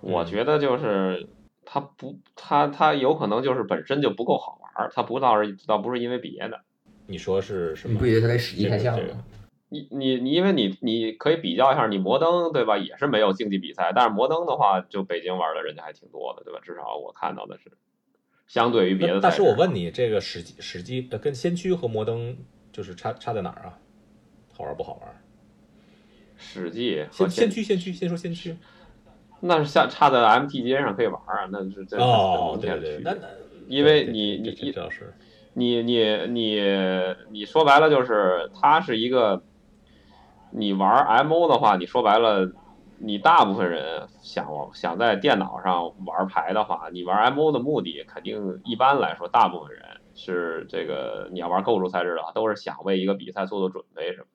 [0.00, 1.28] 我觉得就是
[1.64, 6.60] 他不，他他有可能就是本身就不够好玩儿，他不倒是倒不是因为别的。
[7.06, 7.94] 你说是什么？
[7.94, 9.24] 你不觉得它跟史记这太像个这个了？
[9.68, 16.60] 你你你，因为你你可以比较一下，你摩登对吧，也是没有竞技比赛，但是摩登的话，就北京玩的人家还挺多的，对吧？
[16.62, 17.72] 至少我看到的是，
[18.46, 19.38] 相对于别的那赛事。
[19.38, 22.36] 大师，我问你，这个史记史记呃跟先驱和摩登
[22.70, 23.78] 就是差差在哪儿啊？
[24.52, 25.21] 好玩不好玩？
[26.42, 28.56] 史记和先先驱先驱先说先驱
[29.40, 33.28] 那是下差在 MT 街上可以玩啊，那是真的哦，很对对对，明显的区那那
[33.68, 34.74] 因为你你你
[35.54, 36.62] 你你你
[37.30, 39.42] 你说白了就是它是一个，
[40.50, 42.52] 你玩 MO 的话，你说白了，
[42.98, 54.26] 你大部分人想想在电脑上玩牌的话，你玩 MO 的目的肯定一般来说，大部分人是这个你要玩构筑赛制的话，都是想为一个比赛做做准备什么。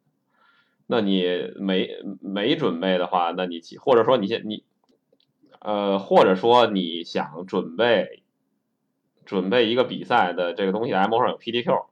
[0.88, 1.90] 那你没
[2.22, 4.64] 没准备的话，那你或者说你现你，
[5.60, 8.24] 呃，或者说你想准备
[9.26, 11.86] 准备一个比赛的这个东西，MO 上有 PDQ，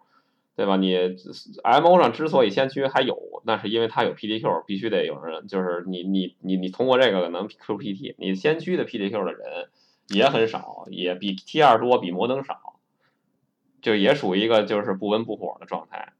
[0.55, 0.77] 对吧？
[0.77, 9.69] 你 MO 上之所以先驱还有，那是因为它有 PDQ，必须得有人，就是你你你你通过这个能 QPT，你先驱的 PDQ 的人
[10.08, 12.79] 也很少，也比 T 二多，比摩登少，
[13.81, 16.13] 就也属于一个就是不温不火的状态。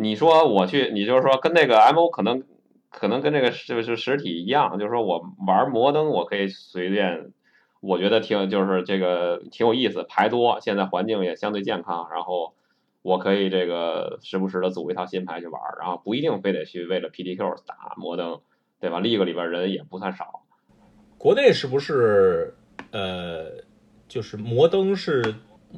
[0.00, 2.44] 你说我去，你就是说跟那个 M O 可能
[2.90, 7.32] 可能跟这个就是实体一样，就是说我玩摩登我可以随便，
[7.80, 12.54] 我觉得挺就是这个挺有意思，牌多，现在环境也相对健康，然后
[13.02, 18.40] 我可以这个时不时的组一套新牌去玩，然后不一定非得去为了 P D Q 打摩登，
[18.80, 20.42] 对吧？League 里边人也不算少。
[21.18, 22.54] 国内是不是
[22.92, 23.46] 呃，
[24.06, 25.34] 就是摩登是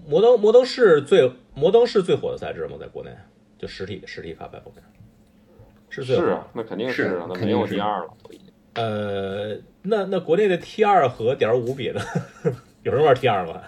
[0.07, 2.77] 摩登摩登是最摩登是最火的赛制吗？
[2.79, 3.11] 在国内？
[3.61, 4.83] 就实体实体卡牌方面，
[5.91, 8.09] 是是啊，那肯定是啊，那没有第二了。
[8.75, 12.01] 呃，那那国内的 T 二和点五比呢？
[12.85, 13.61] 有人玩 T 二吗？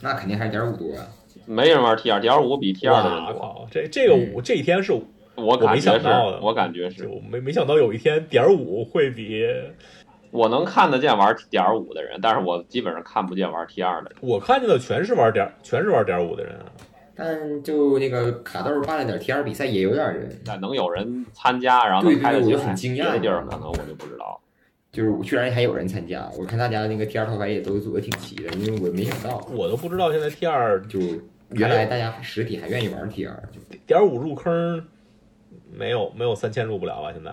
[0.00, 1.06] 那肯定还是点五多啊。
[1.46, 3.68] 没人玩 T 二，点五比 T 二的人多。
[3.70, 4.92] 这这个五这一天是
[5.36, 9.46] 我没想到的，我感觉是，我没没想到有一天点五会比。
[10.30, 14.18] 我能看得见玩点五的人，但是我基本上看不见玩 T 二的人。
[14.20, 16.54] 我看见的全是玩点，全是玩点五的人。
[17.18, 20.40] 但就那个卡豆办了点 T 二比赛，也有点人。
[20.46, 23.14] 但能有人参加，然后能开得起很惊讶。
[23.14, 24.40] 这地儿可能我就不知道。
[24.92, 29.44] 就是居然还有人参加，我看大家那个 T 二套牌也都组的挺齐的，因为我没想到。
[29.50, 31.00] 我都不知道现在 T 二就
[31.50, 33.42] 原来大家实体还愿意玩 T 二。
[33.84, 34.86] 点五入坑
[35.72, 37.12] 没有没有三千入不了吧！
[37.12, 37.32] 现在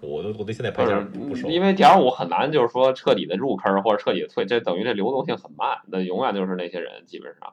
[0.00, 1.48] 我都我对现在牌价不熟。
[1.48, 7.50] 因为点五很难，就是说彻底的入坑或者彻底的退，这等于这流动性很慢，那永远就是那些人基本上。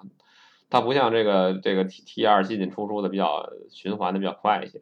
[0.69, 4.82] 它不像这个这个 T T 二进进出出的比较循环的比较快一些，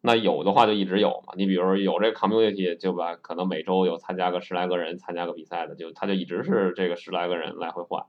[0.00, 1.34] 那有的话就一直有嘛。
[1.36, 8.02] 你比如有这个 community 就把，可能每周有参加个十来个人参加个比赛的，就他就一直是这个十来个人来回换。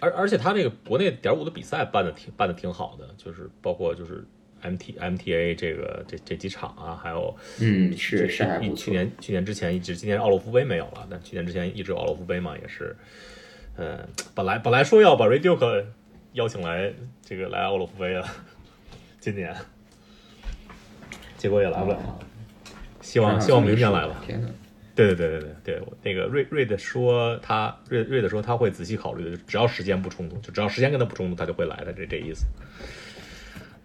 [0.00, 4.26] 而而且他这个国内点五的比赛办的挺办的挺好的，就是包括就是
[4.62, 12.96] M T M T A 这个这这几场啊，还有嗯是是去年去年之前一直今年奥洛夫杯没有了，但去年之前一直有奥洛夫杯嘛，也是。
[13.80, 13.98] 嗯，
[14.34, 15.86] 本来本来说要把 Reduke
[16.34, 16.92] 邀请来
[17.24, 18.26] 这个来奥洛夫杯了，
[19.18, 19.56] 今年，
[21.38, 21.98] 结果也来不了。
[23.00, 24.22] 希望希望明年来吧。
[24.24, 24.38] 天。
[24.94, 32.44] 对对对对对对，那个瑞瑞的说他瑞瑞的说他会仔细考虑的，只要时间不冲突，就只要时间跟他不冲突，他就会来的，这这意思。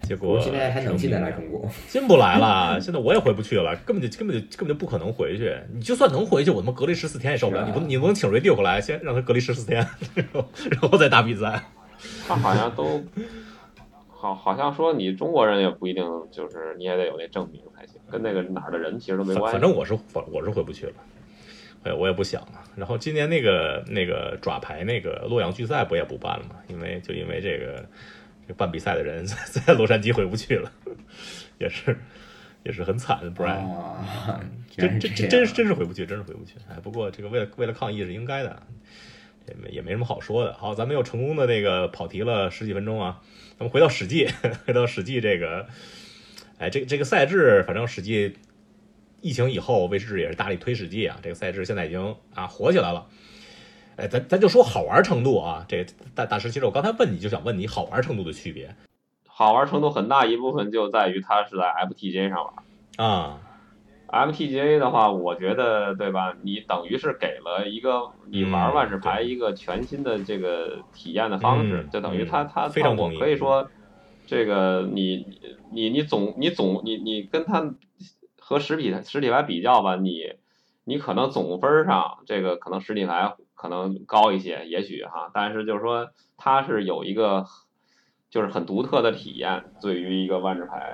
[0.05, 1.67] 结果现在还能进得来中国？
[1.87, 5.53] 进不来了， 现在我也回不去了，根本就根本就根本就不可能回去。
[5.73, 7.65] 你就算能回去，我他妈隔离十四天也受不了。
[7.65, 9.85] 你不你不能请 Radio 过来，先让他隔离十四天，
[10.69, 11.63] 然后再打比赛。
[12.27, 13.03] 他好像都
[14.07, 19.53] 好，好像说你中国人也不一定，就是你也得有那证明才行，跟那个哪儿的人其实都没关系。
[19.53, 20.93] 反正我是反我是回不去了，
[21.83, 22.61] 哎，我也不想了。
[22.75, 26.55] 然后今年那个那个爪牌那个洛阳巨赛不也不办了吗？
[26.67, 27.83] 因为就因为这个。
[28.47, 29.25] 这办比赛的人
[29.65, 30.71] 在洛杉矶回不去了，
[31.57, 31.97] 也是
[32.63, 33.65] 也是很惨的，不然
[34.75, 36.53] 真真真真是真是回不去，真是回不去。
[36.69, 38.61] 哎，不过这个为了为了抗议是应该的，
[39.47, 40.53] 也没也没什么好说的。
[40.53, 43.21] 好，咱们又成功的那个跑题了十几分钟啊，
[43.57, 44.27] 咱们回到史记，
[44.65, 45.67] 回到史记这个，
[46.57, 48.35] 哎，这这个赛制，反正史记
[49.21, 53.07] 疫情以后，卫视也是大力推史记啊，这个赛制现在已经啊火起来了。
[53.97, 58.75] 哎，咱咱就说好玩程度啊，这大大师，其实我刚才问你就想问你好玩程度的区别，
[59.25, 63.39] 好玩程度很大一部分就在于它是在 FTJ 上玩啊
[64.07, 66.35] MTJ 的话，我觉得对吧？
[66.41, 73.69] 你等于是给了一个你玩万智牌一个全新的这个体验的方式，就等于它它它我可以说，
[74.27, 75.39] 这个你
[75.71, 77.73] 你你总你总你你跟它
[78.39, 80.33] 和实体实体牌比较吧，你
[80.83, 83.35] 你可能总分上这个可能实体牌。
[83.65, 87.45] 可能高一些，也许哈，但是就是说它是有一个
[88.29, 90.93] 就是很独特的体验，对于一个万智牌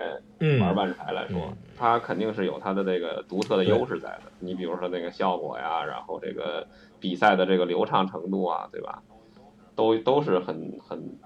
[0.62, 4.32] 玩万智牌来说，它肯定是有它的这个独特的优势在的。
[4.40, 6.66] 你比如说那个效果呀，然后这个
[7.02, 9.04] 比赛的这个流畅程度啊，对吧？
[9.76, 11.20] 都都是很很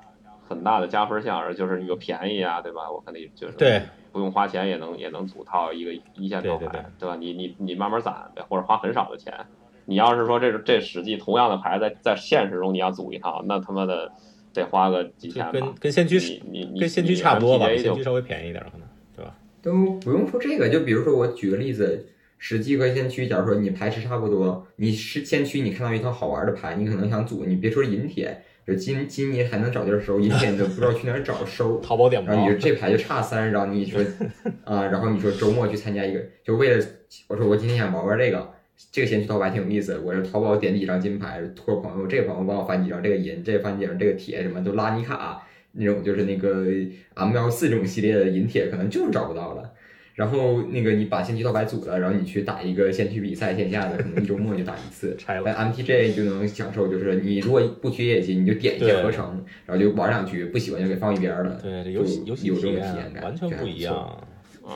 [0.47, 2.89] 很大的加分项，而就是又便宜啊，对吧？
[2.91, 7.15] 我肯定就是对不用花钱也能也能组套一个一线套牌，对吧？
[7.15, 9.45] 你你你慢慢攒呗，或者花很少的钱。
[9.85, 14.11] 你要是说这这实际同样的牌在在现实中你要组一套，那他妈的
[14.53, 16.17] 得花个几千跟跟先驱
[16.49, 19.35] 你你跟先驱差不多吧，先驱稍微便宜一点可能，对吧？
[19.61, 31.79] 都不用说这个，就比如说我举个例子，史记和先驱，假如说你牌池差不多，你是先驱，你看到一套好玩的牌，你可能想组，你别说银铁，就今今年还能找地儿收，阴天都不知道去哪儿找收。
[31.83, 34.01] 淘宝点不着然后你就这牌就差三，然后你说
[34.63, 36.85] 啊，然后你说周末去参加一个，就为了
[37.27, 38.51] 我说我今天想玩玩这个，
[38.91, 39.99] 这个先去淘宝还挺有意思。
[39.99, 46.65] 我是淘宝点几张金牌，托朋友，这个朋友帮我翻几张这个银，这个翻几张这个铁，什么都拉尼卡那种，就是那个
[47.13, 49.71] M 幺四这种系列的银铁，可能就是找不到了。
[50.13, 55.13] 然后那个你把先驱套牌组了，然后你去打一个先驱比赛，线下的可能一周末就打一次。
[55.17, 61.59] 拆了但 MTJ 就能享受，就是你如果不缺业绩，你就点一下合成，然后就玩两局，不喜欢就给放一边了。
[61.61, 64.25] 对，这游戏就游戏有这种体验感，完全不一样，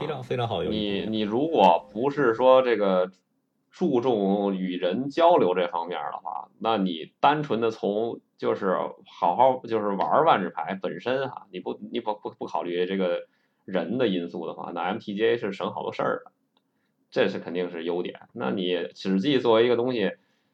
[0.01, 1.05] 非常非常好的游戏体验。
[1.09, 3.09] 你你如果不是说这个
[3.71, 13.27] 注重与人交流这方面的话，那你单纯的从就是好好就是玩万智牌本身哈，你不你不不不考虑这个
[13.65, 16.31] 人的因素的话，那 MTG 是省好多事儿的，
[17.11, 18.21] 这是肯定是优点。
[18.33, 20.13] 那你史记作为一个东西，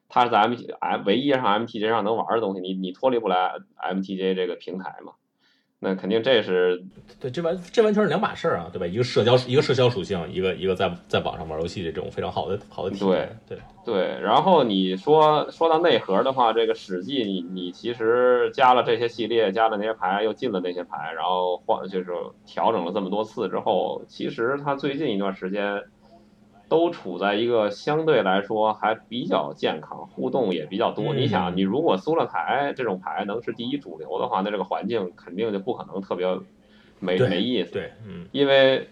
[0.10, 5.14] 它是在 M M 唯一上 MTG 上能玩的东西，你你脱离不来 MTG 这个平台嘛？
[5.86, 6.84] 那肯定这是
[7.20, 8.88] 对，这完这完全是两码事儿啊，对吧？
[8.88, 13.40] 一个社交一个社交属性，一个一个在在网上玩游戏的这种非常好的好的体验。
[13.48, 22.12] 对，对，然后你说说到内核的话，这个史记你你其实加了这些系列，加了那些牌，又进了那些牌，然后换就是
[22.48, 25.84] 调整了这么多次之后，其实它最近一段时间
[26.76, 31.14] 都处在一个相对来说还比较健康，互动也比较多。
[31.14, 36.28] 嗯你想，你如果苏勒牌这种牌能是第一主流的话，那这个环境肯定就不可能特别
[37.00, 37.72] 没没意思。
[37.72, 38.90] 对，嗯，因为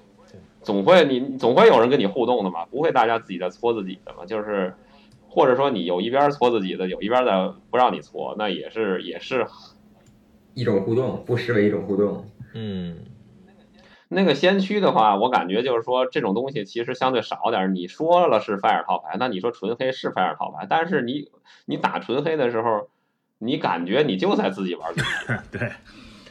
[0.62, 4.74] 总会你总会有人跟你互动的嘛，不会大家自己在搓自己的嘛，就是
[5.28, 9.46] 或者说你有一边搓自己的，有一边在不让你搓，那也是也是
[10.54, 12.26] 一种互动，不失为一种互动。
[12.54, 12.96] 嗯，
[14.14, 17.68] 那个先驱的话，我感觉就是说这种东西其实相对少点儿。
[17.68, 21.32] 你说了是 fire 套牌，那你说纯黑是 fire 套牌，但是你
[21.66, 22.90] 你打纯黑的时候，
[23.40, 25.08] 你感觉你就在自己玩自己
[25.58, 25.72] 对，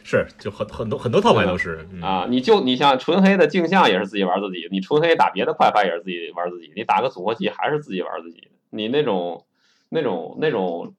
[0.03, 9.45] 是就很很多很多套牌都是，嗯、啊，你就你像纯黑的镜像也是自己玩自己，你纯黑打别的快牌也是自己玩自己，你打个组合技还是自己玩自己，你那种
[9.89, 10.95] 那种那种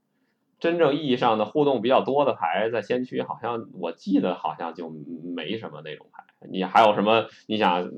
[0.59, 4.89] 真正意义上的互动比较多的牌，在先驱好像我记得好像就
[5.35, 6.22] 没什么那种牌。
[6.51, 7.27] 你还有什么？
[7.47, 7.89] 你想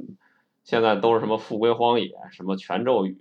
[0.64, 3.18] 现在都是什么复归荒野、什么全咒语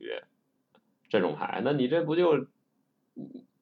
[1.09, 2.47] 这种牌，那你这不就？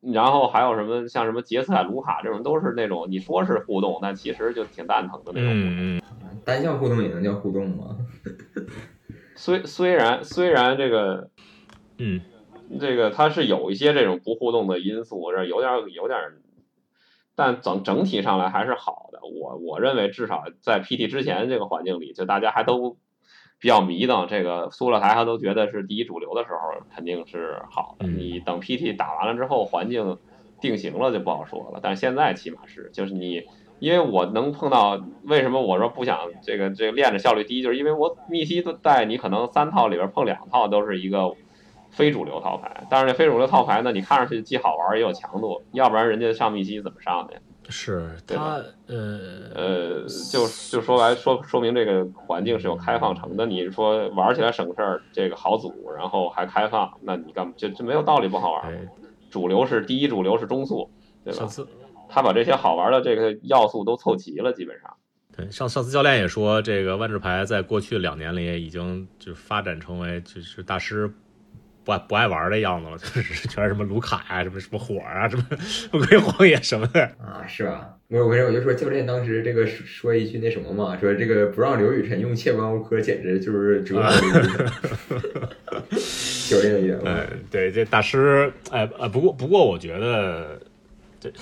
[0.01, 5.51] 然后还有什么像什么杰斯海卢卡这种，都是那种你说是互动，但其实就挺蛋疼的那种。
[5.55, 7.97] 嗯嗯，单向互动也能叫互动吗？
[9.37, 11.31] 虽虽然虽然这个
[11.99, 12.21] 嗯，
[12.81, 16.41] 这个它是有一些这种不互动的因素，这有点有点儿，
[17.43, 19.19] 但整整体上来还是好的。
[19.23, 22.97] 我我认为至少在 PT 之前这个环境里，就大家还都
[23.59, 28.07] 比较迷瞪，这个苏勒台还都觉得是第一主流的时候，肯定是好的。
[28.07, 30.19] 嗯你等 PT 打完了之后，环境
[30.61, 31.81] 定型了就不好说了。
[31.83, 33.43] 但是现在起码是，就是你。
[33.81, 41.35] 因为我能碰到，为什么我说不想这个这个练着效率低，就是因为我密西带你可能三套里边碰两套都是一个
[41.93, 47.41] 非主流套牌，但是这非主流套牌呢，你看上去既好玩也有强度，要不然人家上密西怎么上的呀？
[47.69, 49.21] 是对吧他呃
[49.55, 53.47] 呃，就就说来说说明这个环境是有开放成的。
[53.47, 58.63] 你说玩起来省事儿，这个好组，然后还开放，那你干嘛就就没有道理不好玩。
[58.65, 58.89] 哎，
[59.31, 60.91] 主流是第一主流是中速，
[61.25, 61.39] 对吧？
[61.39, 61.67] 上次
[62.09, 64.91] 他把这些好玩的这个要素都凑齐了，基本上。
[65.35, 71.11] 对上上次教练也说，这个万智牌在过去两年里已经就发展成为就是大师
[71.85, 75.43] 不爱不爱玩的样子了， 就是全是什么卢卡呀、什么什么火啊、什么
[75.91, 77.03] 复归荒野什么的。
[77.19, 77.97] 啊，是吧？
[78.09, 84.67] 我我我就说教练当时这个说说一句那什么嘛，说这个不让刘雨辰用切关乌科，简直就是折磨刘雨辰。
[86.51, 87.07] 教练的言论。
[87.07, 90.61] 哎，对，这大师，哎呃，不过不过，我觉得
[91.19, 91.33] 这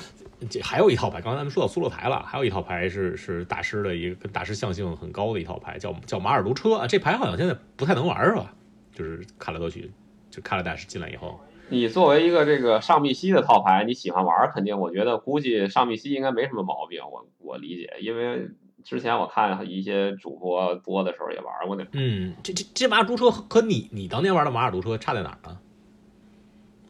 [0.48, 6.86] 这还有一套牌，刚才咱们说到苏洛牌了，还有一套牌是是大师的一个跟大师象性很高的一套牌，叫叫马尔卢车啊。
[6.86, 8.54] 这牌好像现在不太能玩是吧？
[8.94, 9.90] 就是看了都去，
[10.30, 18.48] 就看了大师进来以后，你作为一个这个上密西的套牌，你喜欢玩，肯定我觉得估计上密西应该没什么毛病，我我理解，因为
[18.84, 21.90] 之前我看一些主播播的时候也玩过那个。
[21.92, 25.58] 嗯，这这这马尔毒车和和你你当年玩的马尔毒车差在哪儿呢？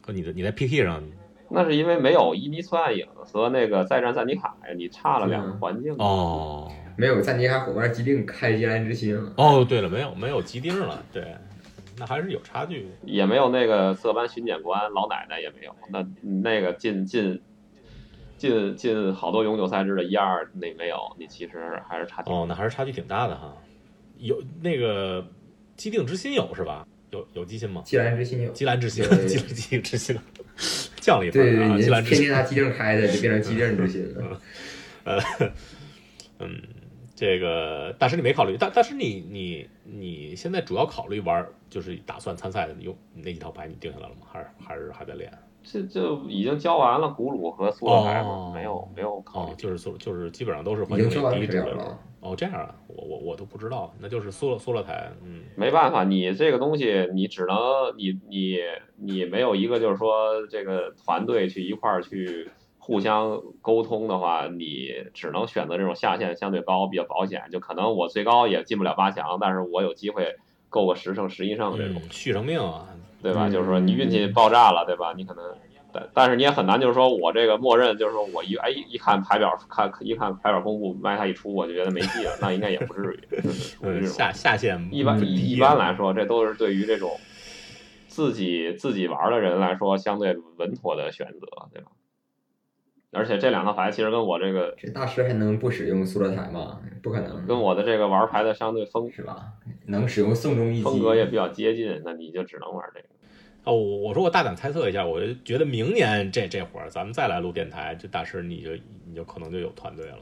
[0.02, 1.02] 和你的你在 PT 上
[1.50, 5.94] 那是因为没有伊尼斯暗影和那个再战赞尼卡呀，你差了两个环境。
[5.98, 9.32] 哦没有赞尼卡伙伴机定开基兰之心了。
[9.36, 11.34] 哦，对了，没有没有吉定了，对，
[12.00, 12.88] 那还是有差距的。
[13.04, 16.04] 也没有那个色斑巡检官老奶奶也没有，那
[16.40, 17.40] 那个进进
[18.38, 22.30] 进进好多永久赛制的一二那没有，你其实还是差距。
[22.32, 23.54] 哦，那还是差距挺大的哈。
[24.16, 25.24] 有那个
[25.76, 26.86] 既定之心有是吧？
[27.10, 27.82] 有有机心吗？
[27.84, 28.50] 基兰之心有。
[28.52, 30.18] 基兰之心，对基基定之心。
[31.00, 32.06] 降了一分对对，啊，你。
[32.06, 34.40] 天天拿机定开的，就变成机定之心了。
[35.04, 35.18] 呃，
[36.38, 36.60] 嗯，
[37.16, 44.26] 这个大师你没考虑，但但是你你你现在主要考虑玩，就是打算参赛的，你用你那几套牌你定下来了吗？
[44.30, 45.32] 还是还是还在练？
[45.62, 49.52] 这就已经教完了古鲁和苏勒牌没有没有考虑，。
[49.52, 51.98] 哦就是说就是基本上都是环境经教完第一之类的资料了。
[52.20, 57.56] 哦，这样啊，我我我都不知道，那就是缩了缩了台，嗯，没办法，你这个东西，你只能
[57.96, 58.58] 你你
[58.96, 67.44] 你没有一个就是说这个团队去一块儿去互相沟通的话，你只能选择这种下限相对高、比较保险。
[67.50, 70.36] 就可能我最高也进不了八强，但是我有机会
[70.70, 72.88] 够个十胜、十一胜这种，嗯续生命啊，
[73.22, 73.48] 对吧？
[73.48, 75.12] 嗯就是说你运气爆炸了，对吧？
[75.14, 75.44] 你可能。
[75.92, 84.06] 但但是你也很难，就是说我这个默认，就是说我一哎一看牌表，看一看牌表公布，万一他一出，我就觉得没戏了，那应该也不至于。
[84.06, 87.10] 下下线一般一般来说，这都是对于这种
[88.06, 91.90] 自己自己玩的人来说相对稳妥的选择，对吧？
[93.12, 96.80] 而且这两套牌其实跟我这个这大师还能不使用塑料台吗？
[97.02, 99.52] 不可能，跟我的这个玩牌的相对风是吧？
[99.86, 103.06] 能使用宋仲一击风格也比较接近，那你就只能玩这个。
[103.64, 108.70] 哦，我我说我大胆猜测一下，我就觉得明年这这会儿咱们再来录电台，这大师你就
[109.04, 110.18] 你就可能就有团队了。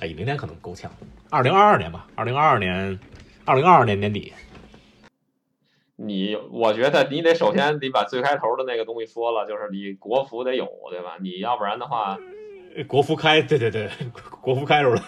[0.00, 0.90] 哎，明年可能够呛，
[1.28, 2.98] 二零二二年吧，二零二二年，
[3.44, 4.32] 二零二二年年底。
[5.96, 11.16] 你我觉得你得首先得把最开头的那个东西说了，就是你国服得有，对吧？
[11.20, 12.18] 你要不然的话，
[12.88, 13.88] 国服开，对对对，
[14.40, 15.02] 国服开出来，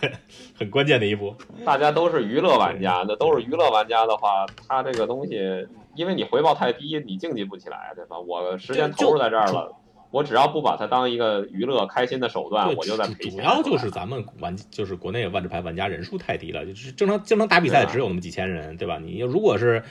[0.56, 1.34] 很关键的一步。
[1.64, 5.66] 大家都是娱乐玩家，那都是娱乐玩家的话，他这个东西，
[5.96, 8.18] 因为你回报太低，你竞技不起来，对吧？
[8.18, 9.72] 我时间投入在这儿了，
[10.10, 13.38] 我只要不把它当一个娱乐开心的手段，我就在主赔钱。
[13.38, 18.98] 主要就是咱们玩，就是国内万智牌玩家人数太低了，就是正常经常打比赛只有那么几千人，对吧？
[19.02, 19.82] 你如果是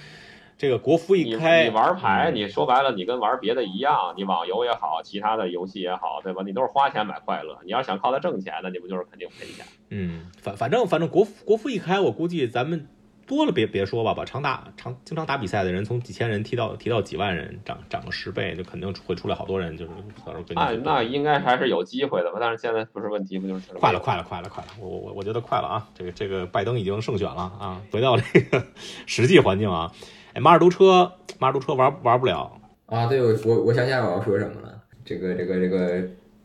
[0.57, 6.43] 这个国服一开，你玩牌，嗯你说白了，你跟玩别的一样，你网游也好，其他的游戏也好，对吧？
[6.45, 7.57] 你都是花钱买快乐。
[7.65, 9.65] 你要想靠它挣钱，那你不就是肯定赔钱？
[9.89, 12.87] 嗯，反反正反正国服国服一开，我估计咱们
[13.25, 19.91] 多了别别说吧，把常打常经常打比赛的人从几千人提到提到几万人，涨涨个十倍，就肯定会出来好多人，就是
[20.25, 22.37] 到时候跟你那那应该还是有机会的吧？
[22.39, 24.69] 但是现在不是问题，不就是快了，快了，快了，快了！
[24.79, 25.87] 我我我觉得快了啊！
[25.95, 27.81] 这个这个拜登已经胜选了啊！
[27.91, 28.65] 回到这个
[29.05, 29.91] 实际环境啊，
[30.33, 34.81] 哎，马尔都车马尔都车玩玩不了，啊，对，我我我想起来我要说什么了。
[35.05, 36.01] 这个这个这个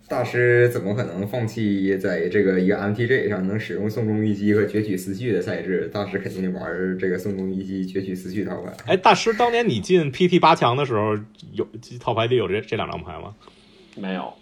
[0.09, 5.89] 大师怎么可能放弃在这个一个 MTG 上能使用宋仲一击和攫取思绪的赛制？
[5.93, 8.73] 大师肯定得玩这个宋仲一击攫取思绪套牌。
[8.87, 11.15] 哎，大师，当年你进 PT 八强的时候，
[11.53, 11.67] 有
[12.01, 13.35] 套牌里有这这两张牌吗？
[13.97, 14.33] 没有。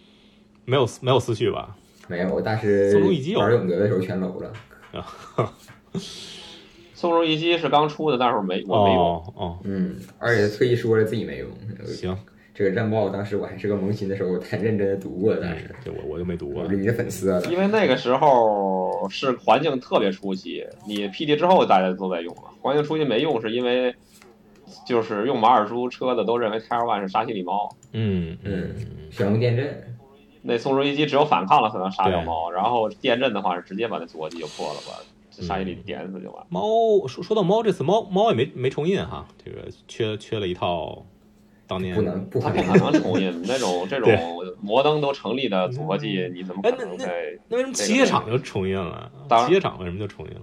[0.65, 1.77] 没有没有思绪吧？
[2.09, 4.53] 没有，大师宋仲一击玩永德的时候全搂了。
[7.07, 9.03] 宋仲一击是刚出的，但是我没我没用。
[9.03, 11.49] 哦哦，嗯，而且特意说了自己没用。
[11.87, 12.17] 行，
[12.53, 16.69] 这个战报当时我还是个萌新的时候，我太认真的读过，但嗯是，这我我就没读过我。
[16.69, 17.43] 是你的粉丝了。
[17.45, 22.43] 因为那个时候是环境特别初期，你 PD 之后大家都在用了。
[22.61, 23.95] 环境初期没用，是因为
[24.87, 28.75] 就是用马尔舒车的都认为 Tier One 是沙西里猫，嗯嗯，
[29.11, 29.97] 选用电震，
[30.43, 35.05] 那松鼠一击只有反抗了才能杀掉猫，然后电震的话是直接把那左击就破了，把这
[35.43, 36.47] 沙西里点死就完。
[36.49, 41.05] 猫说说到猫，这次猫猫也没没重印哈，这个缺缺了一套
[41.67, 42.67] 当年不能不他可能。
[42.67, 44.11] 不可能重印那种这 种
[44.61, 47.39] 摩登都成立的组合技，你怎么可能在？
[47.49, 49.11] 那为什么企业厂就重印了？
[49.47, 50.43] 企业厂为什么就重印了？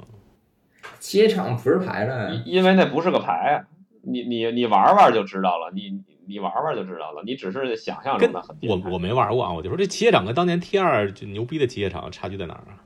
[1.00, 3.66] 切场不是牌了，因因为那不是个牌，啊
[4.02, 12.84] 你你你玩玩就知道了，你你玩玩就知道了，你只是想象中的很我我没玩过啊，我就说这企业厂跟当年 T 二就牛逼的企业厂差距在哪儿啊？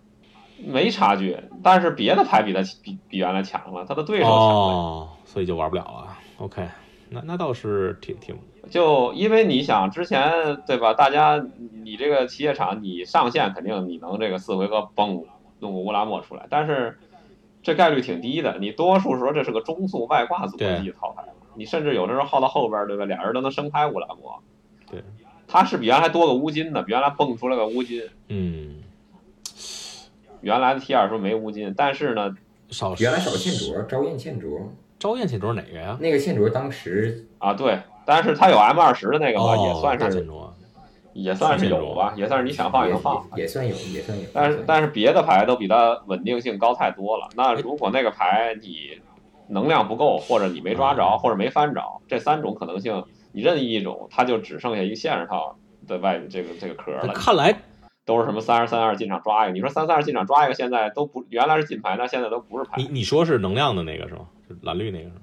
[0.59, 4.37] 没差距，但是别的牌比他比比原来强了，他的对手强了。
[4.37, 6.17] 哦，所以就玩不了了。
[6.37, 6.67] OK，
[7.09, 8.37] 那那倒是挺挺
[8.69, 10.93] 就因为你想之前对吧？
[10.93, 11.41] 大家
[11.83, 15.23] 你这个企业厂你上线肯定你能这个四回合嘣
[15.59, 16.97] 弄个乌拉莫出来，但是
[17.63, 18.57] 这概率挺低的。
[18.59, 21.23] 你多数时候这是个中速外挂组合技套牌，
[21.55, 23.05] 你甚至有的时候耗到后边儿对吧？
[23.05, 24.41] 俩人都能生开乌拉莫。
[24.89, 25.03] 对，
[25.47, 28.01] 他是比原来多个乌金的，比原来蹦出来个乌金。
[28.27, 28.76] 嗯
[30.41, 32.35] 原来的 T 二说没乌金，但是呢，
[32.69, 35.97] 少原来少欠卓，昭燕欠卓，招燕欠卓哪个呀？
[35.99, 40.27] 那个欠卓当时啊对，但是它有 M 二十的那个嘛，哦，也算是。
[41.13, 43.27] 也算是有吧，也算是你想放也也能放。
[43.35, 44.23] 也也算有，也算有。
[44.31, 47.27] 但是但是别的牌都比它稳定性高太多了。
[47.35, 49.01] 那如果那个牌你
[49.47, 55.57] 能量不够，或者你没抓着，或者没翻着，这三种可能性，你任意一种，它就只剩下一个限制套
[55.87, 57.11] 的外这个这个壳了。
[57.15, 57.51] 看来
[58.07, 62.87] 都是什么三二三二进场抓一个，你说三三二进场抓一个，现在都不原来是金牌，那现在都不是牌你。
[62.89, 64.21] 你说是能量的那个是吗？
[64.47, 65.21] 是蓝绿那个是吗？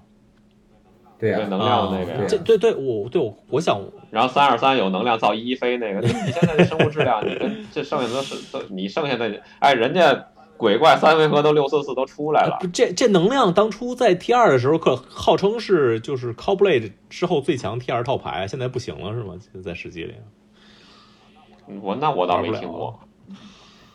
[1.18, 3.80] 对啊，能量的那个呀对对对，我对我我想
[4.11, 10.26] 然后三二三有能量造一飞那个，你现在的生物质量，你跟这剩下的是都你剩下的，哎，人家
[10.59, 19.35] 鬼怪三回合都六四四都出来了不，这这能量当初在 T 二的时候，可号称是就是 Callblade 之后最强 T 二套牌，现在不行了是吗？
[19.53, 20.14] 现在实际里，
[21.83, 22.99] 我那我倒没听过，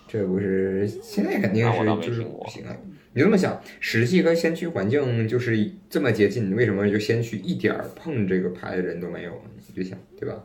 [0.08, 2.76] 这不是现在肯定是就是不行啊！
[3.14, 9.50] 你这么想，实际和先驱环境就是这么接近，为什么就先驱一点儿碰这个牌的人都没有呢？
[9.68, 10.36] 你就想对吧？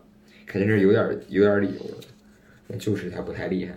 [0.46, 2.06] 肯定是有点儿有点儿理由的，
[2.66, 3.72] 那就是他不太厉害。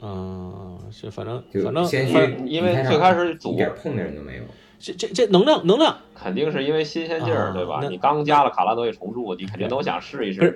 [0.00, 4.42] 嗯，是反正就反正先驱因为最开始组一点碰的人都没有。
[4.78, 7.80] 这这这能量能量肯定是因为新鲜劲儿，啊对吧？
[7.82, 10.50] 那你刚加了卡拉德也重铸，你肯定都想试一试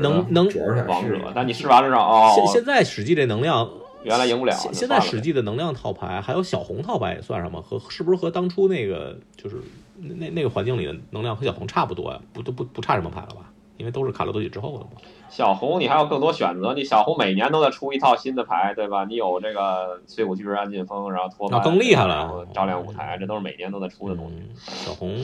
[0.00, 3.68] 能能主要是想试王者，但你试完了之后，哦，现现在史记这能量
[4.02, 7.62] 原来赢不了，现现在就算了史记的能量套牌，还有小红套牌也算上吗？
[7.62, 9.56] 和是不是和当初那个就是
[9.96, 12.20] 那那那个环境里的能量和小红差不多呀？
[12.32, 13.50] 不都不不差什么牌了吧？
[13.76, 14.90] 因为都是卡罗多许之后的嘛。
[15.28, 19.04] 小红你还有更多选择，你小红每年都在出一套新的牌，对吧？
[19.04, 24.36] 你有这个碎骨巨人安劲风，然后拖把，那更厉害了然后照亮舞台，这都是每年都在出的东西。
[24.38, 25.16] 嗯，小红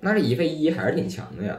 [0.00, 1.56] 那这一费一还是挺强的呀。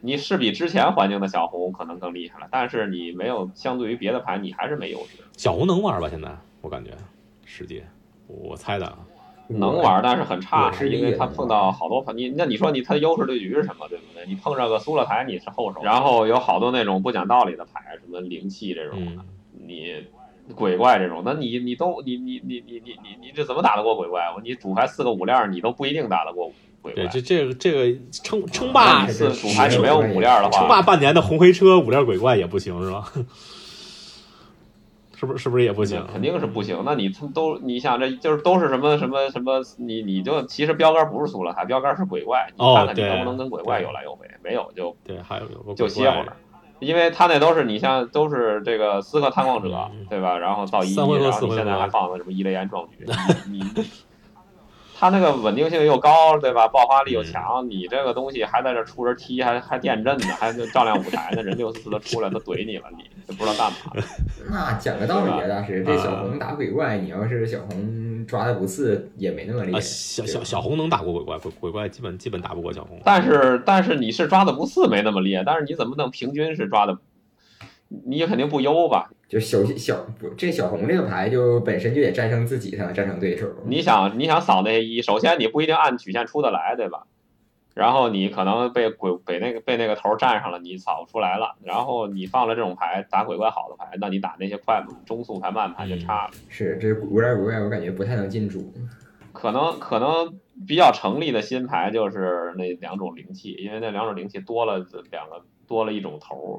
[0.00, 5.18] 你是比之前环境的小红可能更厉害了，但是你没有相对于别的牌，你还是没优势。
[5.36, 6.08] 小红能玩吧？
[6.08, 6.90] 现在我感觉
[7.44, 7.84] 世界，
[8.26, 8.98] 我猜的啊。
[9.48, 14.24] 能玩，但是很差，是因为他碰到好多牌，你那你说你他的优势对局是什么，对不对？
[14.26, 19.18] 你碰上个苏勒台你是后手，然后有好多那种不讲道理的牌，什么灵气这种，嗯，
[19.66, 19.94] 你
[20.54, 24.22] 鬼怪这种，那你你都你你你你你你你这怎么打得过鬼怪？
[24.42, 27.08] 你主牌四个五链，你都不一定打得过鬼怪对，。
[27.08, 33.12] 这这个这个称称霸你是主牌你没有五链的话称话，霸半年的红黑车五链鬼怪也不行是吧？
[35.22, 36.04] 是不是是不是也不行？
[36.12, 36.82] 肯定是不行。
[36.84, 46.36] 那你他都你想这就是都是什么什么什么，你你就其实标杆不是苏勒台，标杆是鬼怪，你哦看看你能不能跟鬼怪有来有回，没有就对，还有就歇会儿。
[46.80, 50.36] 因为他那都是你像都是这个刺客探望者嗯，对吧？
[50.36, 53.06] 然后到一，然后你现在还放了什么伊雷安壮举，
[53.48, 53.62] 你
[55.02, 56.68] 你他那个稳定性又高，对吧？
[56.68, 63.76] 爆发力嗯又强，你这个东西还在这出着踢，还还电阵呢，还照亮舞台呢，人六四四的出来，他怼你了，你就不知道干嘛。
[64.48, 69.80] 那讲个道理啊，大师，这小啊红打鬼怪，你要是小红抓的不次，也没那么厉啊，害。
[69.80, 73.00] 小小小红能打过鬼怪，鬼鬼怪基本基本打不过小红。
[73.04, 76.96] 但是但是你是抓的不次没那么厉害，但是你怎么能平均是抓的？
[78.06, 79.10] 你也肯定不优吧？
[79.32, 83.48] 就小小不，这小红这个牌就本身就得战胜自己才能战胜对手。
[83.64, 87.04] 你想你想扫那些一，首先你不一定按曲线出得来，对吧？
[87.74, 91.54] 然后你可能被鬼被那个被那个头占上了，你扫不出来了。
[91.62, 96.32] 然后你放了这种牌打鬼怪好的牌，那你打那些快中速牌慢牌就差了。
[96.50, 98.70] 是这古怪古怪，我感觉不太能进主。
[99.32, 106.54] 可能可能比较成立的新牌就是那两种灵气，因为那两种灵气多了两个多了一种头儿，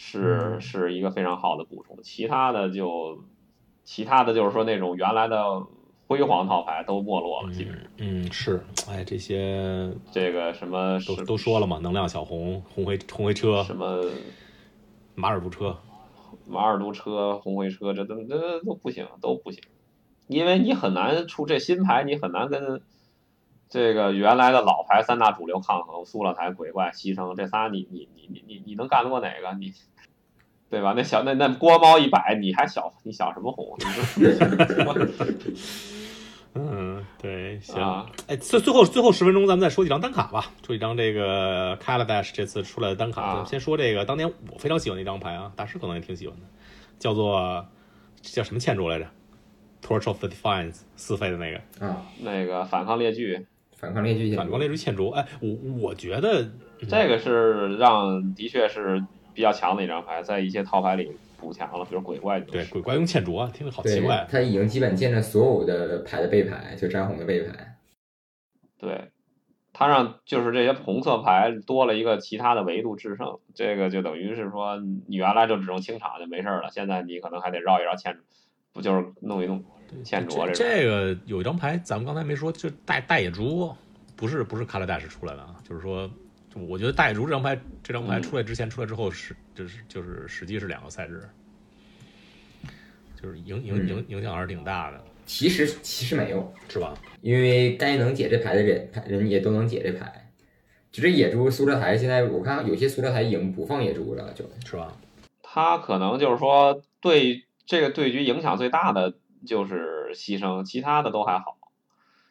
[0.00, 1.98] 是嗯是一个非常好的补充。
[2.04, 3.24] 其他的就
[3.82, 5.66] 其他的就是说那种原来的
[6.06, 7.82] 辉煌套牌都没落了，基本上。
[7.96, 14.04] 嗯嗯是，哎，这些 这个什么都都说了嘛，能量小红、红灰红灰车、什么
[15.16, 15.76] 马尔都车，
[16.46, 19.60] 马尔都车、红灰车，这都这都不行，都不行，
[20.28, 22.80] 因为你很难出这新牌，你很难跟
[23.68, 29.52] 这个原来的老牌三大主流抗衡，苏勒台、鬼怪、牺牲这仨你，你你你你你能干得过哪个？
[29.58, 29.72] 你
[30.70, 30.92] 对吧？
[30.96, 33.76] 那小那那锅猫一摆，你还小你小什么红？
[33.78, 33.84] 你
[36.54, 40.50] 嗯，对，行，啊，哎，最最后最后十分钟，咱们再说几张单卡吧。
[40.66, 46.42] 说几张这个 Kaladesh 这次出来的单卡，啊先说这个当年我非常喜欢的一张牌啊，大师可能也挺喜欢的，
[46.98, 47.64] 叫做
[48.22, 49.06] 叫什么建筑来着
[49.82, 53.46] ？Torch of the Defiance 四费的那个啊，那个反抗列具，
[53.78, 55.10] 反抗列举反抗列柱嵌柱。
[55.10, 55.48] 哎，我
[55.80, 56.44] 我觉得
[56.88, 59.02] 这个是让的确是
[59.32, 64.26] 比较强的一张牌，在一些套牌里补强了，比如鬼怪就是对鬼怪用嵌柱啊，听着好奇怪，。
[64.28, 67.76] 他已经基本见了所有的牌的背牌，就詹红的背牌。
[68.78, 69.10] 对，
[69.72, 74.76] 他让就是这些红色牌多了一个其他的维度制胜，这个就等于是说
[75.06, 78.16] 你原来就只用清场就没事儿了，现在你可能还得绕一绕嵌，
[78.72, 79.64] 不就是弄一弄
[80.04, 83.74] 这这个有一张牌，咱们刚才没说，就大大野猪，
[84.16, 86.10] 不是不是 Kaladesh 出来的啊，就是说，
[86.54, 91.22] 我觉得大野猪这张牌，这张牌嗯出来之前出来之后是就是就是实际是两个赛制，
[93.20, 96.94] 就是影影嗯影影响还是挺大的，其实其实没有，是吧？
[97.20, 100.24] 因为该能解这牌的人人也都能解这牌。
[100.90, 104.96] 就这野猪苏哲台，现在我看有些苏哲台已经不放野猪了，就是吧？
[105.42, 109.14] 他可能就是说对这个对局影响最大的
[109.46, 111.58] 就是牺牲，其他的都还好。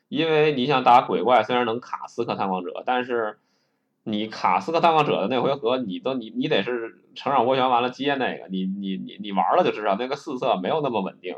[0.09, 3.39] 因为你想打鬼怪，虽然能卡斯克探望者，但是
[4.03, 11.35] 你卡斯克探望者的那回合，你都你你得是成长涡旋完了接那个，你你你你玩了就知道那个四色没有那么稳定。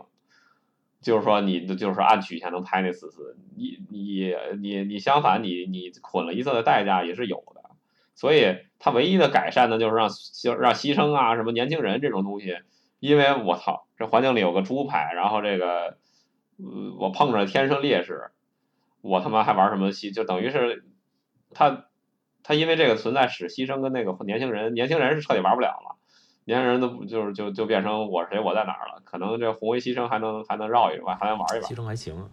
[1.01, 7.70] 就是说你就是按曲线能拍那四次，你你你你相反你你捆了一色的代价也是有的，
[8.15, 10.09] 所以它唯一的改善呢就是让
[10.59, 12.57] 让牺牲啊什么年轻人这种东西，
[13.00, 15.97] 因为我操这环境里有个猪牌，然后这个
[16.58, 18.32] 呃我碰着天生劣势，
[19.02, 20.86] 我他妈还玩什么牺就等于是
[21.52, 21.86] 他
[22.43, 25.95] 他因为这个存在使牺牲跟那个年轻人年轻人是彻底玩不了了。
[26.45, 31.62] 年轻人都就是就就变成我是谁我在哪儿了，可能这红威牺牲还能还能绕一把，还能玩一玩。
[31.62, 32.28] 牺牲还行，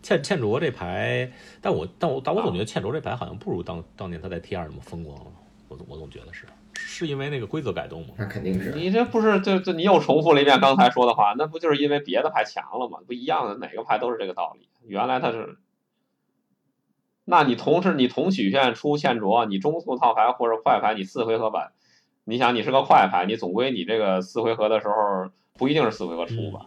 [0.00, 5.30] 倩倩卓这牌，但我但我但我总觉得倩卓这牌好像不如当当年他在 T 二那么风光了，
[5.68, 6.46] 我我总觉得是，
[6.86, 8.14] 是因为那个规则改动吗？
[8.16, 8.72] 那肯定是。
[8.72, 12.98] 你这不是就就你又重复了一遍刚才说的话，那不就是因为别的牌强了吗？
[13.06, 14.68] 不一样的，哪个牌都是这个道理。
[14.86, 15.58] 原来它是，
[17.24, 21.72] 那你同时你同曲线出欠卓，你中速套牌或者快牌，你四回合版。
[22.24, 26.66] 你想，你是个快牌，你总归你这个四回合的时候不一定是四回合出吧？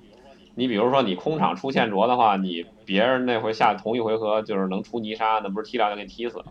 [0.55, 6.45] 你比如说你空场出现卓的话，你别人那回下同一回合就是能出泥沙，那不是踢两脚给你踢死了？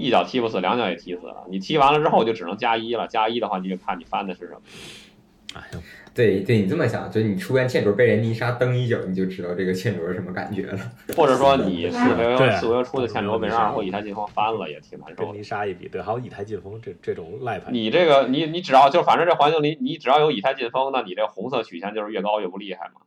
[0.00, 1.46] 一脚踢不死，两脚也踢死了。
[1.50, 4.60] 你踢完了之后就只能加一了，加一的话你就看你翻的是什么。
[5.54, 5.82] 哎呀。
[6.12, 10.78] 对对，你这么想，就你出现欠卓被人泥沙蹬一脚，你就知道这个欠卓是什么感觉了。
[11.16, 15.24] 或者说你四回合四回合出的欠卓被人二或以太进风翻了，也挺难受。
[15.26, 17.70] 跟泥沙一比，对，还有以太进风这这种赖牌。
[17.70, 23.02] 你这个你你只要就反正这环境里，你只要有以太进风，那你这红色曲线就是越高越不厉害嘛。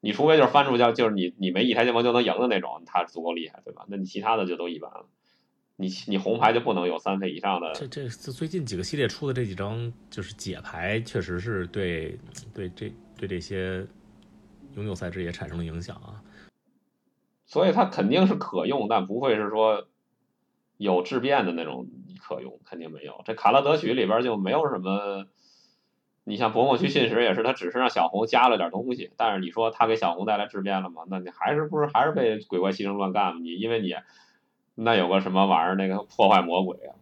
[0.00, 3.84] 你除非就是翻出去就是你你没以太劲风就能赢的那种，它足够厉害，对吧？
[3.86, 5.06] 那你其他的就都一般了。
[5.76, 7.72] 你你红牌就不能有三费以上的。
[7.72, 12.16] 这这最近几个系列出的这几张就是解牌，确实是对
[12.54, 13.84] 对这对这些
[14.76, 16.22] 永久赛制也产生了影响啊。
[17.44, 19.88] 所以它肯定是可用，但不会是说
[20.76, 21.88] 有质变的那种
[22.20, 23.22] 可用，肯定没有。
[23.24, 25.26] 这卡拉德曲里边就没有什么。
[26.22, 31.02] 你像博莫区信使也是，他只是让小红加了点东西，但是你说他给小红带来质变了吗？
[31.08, 33.40] 那你还是不是还是被鬼怪牺牲乱干吗？
[33.42, 33.92] 你因为你。
[34.74, 35.74] 那有个什么玩意儿？
[35.76, 36.92] 那个破坏魔鬼啊！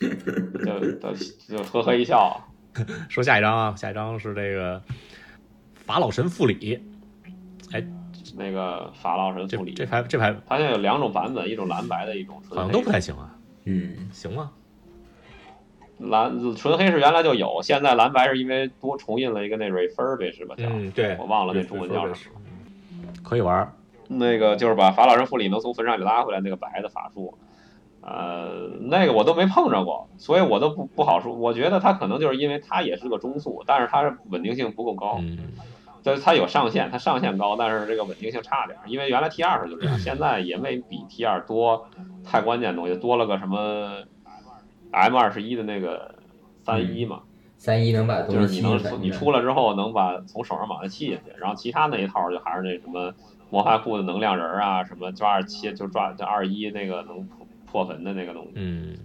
[0.00, 1.12] 就就
[1.48, 2.40] 就呵呵一笑。
[3.08, 4.80] 说下一张啊，下一张是这个
[5.74, 6.80] 法老神复礼。
[7.72, 7.84] 哎，
[8.36, 13.34] 那个法老神复礼这牌这牌，它现在有两种版本，一种蓝白的，一种好像都不太行啊。
[13.64, 14.52] 嗯，行吗？
[15.98, 20.54] 蓝纯黑是原来就有，现在蓝白是因为多重印了一个那 refurb 是吧？
[20.58, 22.36] 嗯，对，我忘了那中文叫什么。
[23.24, 23.74] 可以玩。
[24.08, 27.36] 那个就是把法老神复礼能从坟上给拉回来那个白的法术，
[28.00, 31.34] 呃，那个我都没碰着过，所以我都不不好说。
[31.34, 35.20] 我觉得他可能就是因为他也是个中速，但是它稳定性不够高，
[36.02, 38.78] 但是它有上限，它上限高，但是这个稳定性差点。
[38.86, 41.86] 因为原来 T 二是就这样，现在也没比 T 二多
[42.24, 44.04] 太关键的东西，多了个什么
[44.90, 46.14] M 二十一的那个
[46.64, 47.20] 三一嘛，
[47.58, 53.12] 三一能把就是你能你出来之后能把从手上把它弃下去，然后其他那一套就还是那什么。
[53.50, 58.96] 魔法库的能量人啊，什么抓二七就抓就二一那个能破破坟的那个东西，嗯，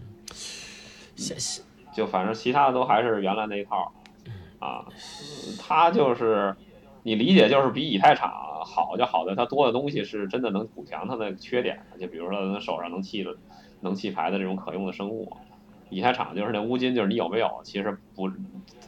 [1.16, 1.62] 谢谢。
[1.94, 3.92] 就反正其他的都还是原来那一套，
[4.60, 4.86] 啊，
[5.60, 6.56] 它就是
[7.04, 8.32] 你理解就是比以太场
[8.66, 13.36] 好，就好在它多的东西是真的能补强它的缺点，就比如说手上能弃的
[13.82, 15.32] 能弃牌的这种可用的生物，
[15.90, 18.32] 以太场就是那乌金，就是你有没有，其实不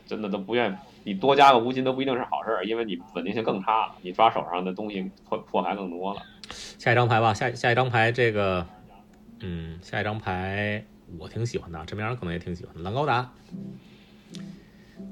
[0.07, 0.75] 真的都不愿意。
[1.05, 6.21] 你多加个无尽都不一定是好事儿，因为你稳定性更差了，你抓手上的东西破破牌更多了。
[6.49, 8.65] 下一张牌吧，下下一张牌这个，
[9.41, 10.83] 嗯，下一张牌
[11.19, 13.31] 我挺喜欢的，这边人可能也挺喜欢的，蓝高达，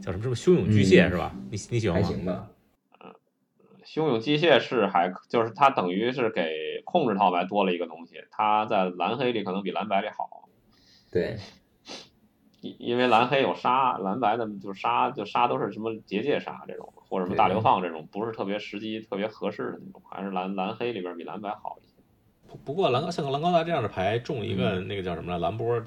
[0.02, 1.32] 叫什么什么汹涌巨蟹是吧？
[1.52, 2.08] 你你喜欢吗？
[2.08, 2.48] 还行吧。
[3.00, 3.14] 嗯，
[3.86, 10.50] 汹涌机械是还就是它等于是给控制套牌多了一个东西，它在蓝黑里可能比蓝白里好。
[11.12, 11.38] 对。
[12.64, 21.94] 因因为蓝黑有杀，蓝白的就杀，就杀都是什么结界杀这种，或者什么大流放这种，不是特别时机、特别合适的那种，还是蓝蓝黑里边比蓝白好一些。
[22.48, 25.78] 不不过蓝像个蓝高达这样的牌中一个那个叫什么来蓝波，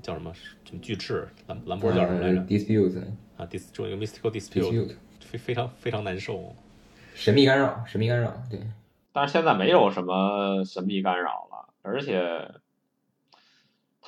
[0.00, 0.32] 叫什么
[0.64, 3.04] 什么巨翅蓝蓝波叫什么来着？Dispute
[3.36, 6.56] 啊，dis 中一个 mystical dispute，非非常非常难受。
[7.14, 8.58] 神秘干扰，神秘干扰，对。
[9.12, 12.50] 但是现在没有什么神秘干扰了，而且。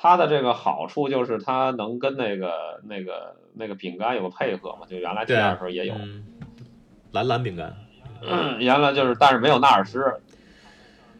[0.05, 5.95] 它的这个好处就是它能跟那个那个那个饼干有个配合嘛，就原来第二时候也有
[7.11, 7.75] 蓝蓝饼干，
[8.59, 10.13] 原来就是，但是没有纳尔施，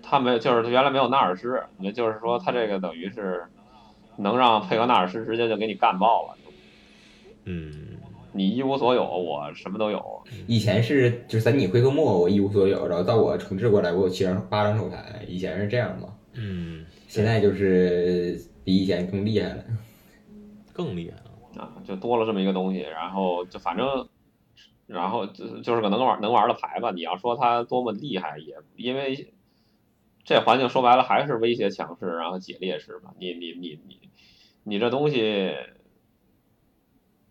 [0.03, 3.43] 它没有就是原来没有纳尔施，也就是说它这个等于是
[4.17, 6.37] 能让配合纳尔施直接就给你干爆了，
[7.45, 7.71] 嗯，
[8.33, 10.23] 你一无所有，我什么都有。
[10.45, 19.63] 以前是就是在你回合末我一无所有，然后到我重置过来我有七张八张手牌，以前是这样嘛，嗯，现在就是比以前更厉害了。
[20.73, 21.63] 更厉害了。
[21.63, 24.09] 啊，就多了这么一个东西，然后就反正，
[24.87, 26.91] 然后就就是个能玩能玩的牌吧。
[26.91, 29.33] 你要说它多么厉害，也因为
[30.25, 33.13] 这环境说白了还是威胁强势，然后解劣势吧。
[33.19, 34.09] 你你你你
[34.63, 35.53] 你这东西，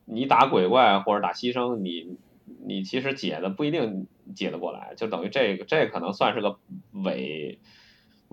[0.07, 2.17] 你打鬼怪或者打牺牲，你
[2.65, 6.59] 你其实解的不一定解得过来，就等于这个这可能算是个
[6.93, 7.59] 伪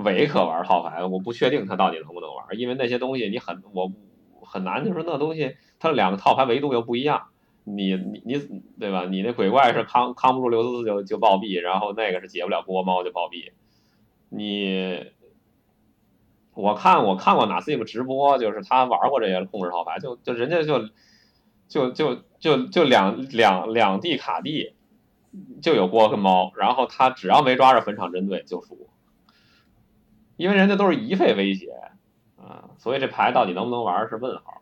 [0.01, 3.91] 伪可玩套牌，我不确定它到底能不能玩，因为那些东西你很我
[4.43, 7.27] 很难，就是那东西它两个套牌维度又不一样，
[7.63, 9.05] 你你你对吧？
[9.05, 13.51] 你那鬼怪是扛扛不住六四四就就暴毙，然后那个是解不了锅猫就暴毙，
[14.29, 15.11] 你。
[16.53, 20.89] 我看我看过哪次一个直播，就是他玩过这些控制套牌，就就人家就
[21.69, 24.73] 就就就就两两两地卡地
[25.61, 28.89] 就有锅跟猫，然后他只要没抓着坟场针对就输，
[30.41, 31.67] 因为人家都是一费威胁
[32.35, 34.61] 啊，所以这牌到底能不能玩是问号。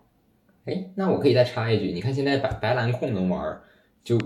[0.66, 3.58] 哎，那我可以再插一句，你看现在白白蓝控能玩，
[4.04, 4.20] 就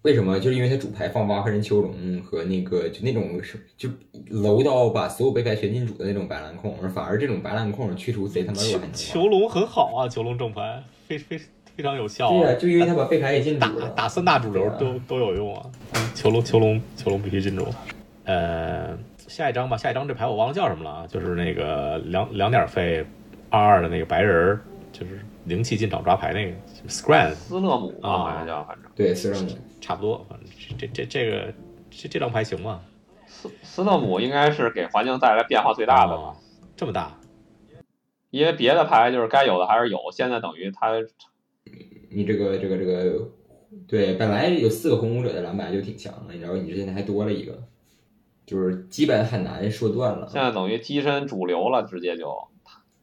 [0.00, 0.40] 为什么？
[0.40, 1.92] 就是因为他主牌放挖和人丘龙
[2.22, 3.90] 和那个就那种是就
[4.30, 8.92] 楼到把所有背牌全进主的那种白蓝控，而反而这种白蓝控去除贼他妈弱还能玩。
[8.94, 11.38] 囚龙很好啊，囚龙正牌非非
[11.76, 13.90] 非常有效、对就因为他把背牌也进打主了。
[13.90, 15.70] 打三大主流都都有用啊。
[16.14, 17.66] 囚龙囚龙囚龙必须进主。
[18.24, 18.96] 呃，
[19.36, 23.04] 下一张吧，下一张这牌我忘了叫什么了啊，就是那个两两点费
[23.50, 24.60] 二二的那个白人儿，
[24.92, 26.56] 就是灵气进场抓牌那个
[26.88, 29.48] scran，斯勒姆吧，啊好像叫，反正对，斯勒姆。
[29.78, 31.52] 差不多，反正这这这这个
[31.90, 32.80] 这这张牌行吗？
[33.26, 36.22] 斯斯勒姆应该是给环境带来变化最大的吧。
[36.22, 36.36] 哦
[36.74, 37.18] 这么大，
[38.30, 40.92] 因为别的牌就是该有的还是有，现在等于它
[42.10, 43.28] 你这个这个这个，
[43.86, 47.52] 对，本来有四个红武者的蓝白就挺强的，然后你这现在还多了一个，
[48.46, 50.28] 就是基本很难说断了。
[50.28, 52.48] 现在等于跻身主流了，直接就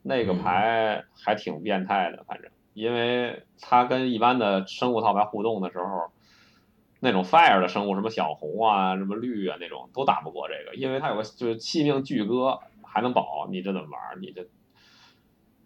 [0.02, 6.12] 那个嗯牌还挺变态的，反正因为它跟一般的生物套牌互动的时候，
[7.02, 14.22] 那种 fire 的生物，什么小红啊、什么绿啊那种都打不过这个，因为它有个就是气命巨哥还能保，你这怎么玩？
[14.22, 14.48] 你这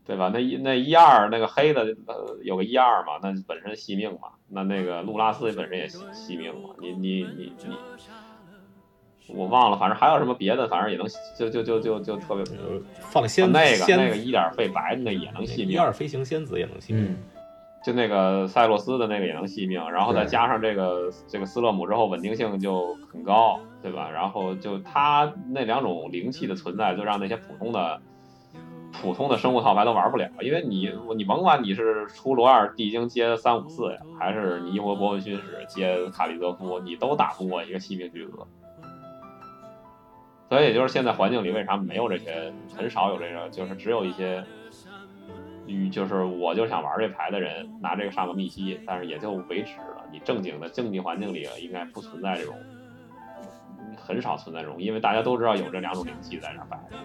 [0.05, 0.31] 对吧？
[0.33, 7.77] 那一那一二那个黑的呃有个一二嘛，那本身惜命嘛，那那个路拉斯本身也惜惜命嘛，你你你你。
[9.29, 11.05] 我忘了，反正还有什么别的，反正也能
[11.37, 17.05] 就就就就就特别呃，放仙、啊那个仙那个一点费白的那也能惜命，一二飞行仙子也能惜命。
[17.05, 17.17] 嗯，
[17.83, 24.09] 就那个塞洛斯的那个也能惜命，然后再加上这个这个斯勒姆之后，稳定性就很高，对吧？
[24.09, 27.99] 然后就它那两种灵气的存在，就让那些普通的
[29.01, 38.47] 普通的生物套牌都玩不了，因为你你甭管你是出罗二地精接三五四呀，还是你英国博文勋使接卡利泽夫，你都打不过一个惜命巨鳄。
[40.49, 44.43] 所以也就是现在环境里为啥没有这些，很少有这个，就是只有一些，
[45.65, 50.05] 与就是我就想玩这牌的人拿这个上个密西，但是也就为止了。
[50.09, 52.55] 你正经的竞技环境里应该不存在这种，
[53.97, 56.97] 很少存在这种，因为大家都知道有这两种灵气在那摆着。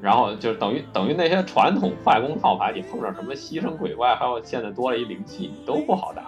[0.00, 6.22] 然后就等于等于那些传统快攻套牌，你碰上什么牺牲鬼怪，还有现在多了一灵气，你都不好打。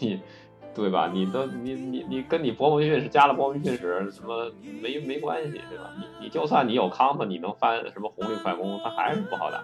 [0.00, 0.20] 你
[0.76, 1.10] 对吧？
[1.12, 4.52] 你都你你你跟你博文训是加了博文训使什么
[4.82, 5.90] 没没关系，对吧？
[5.98, 9.62] 你你就算你有康复，你能翻什么红绿快攻，他还是不好打。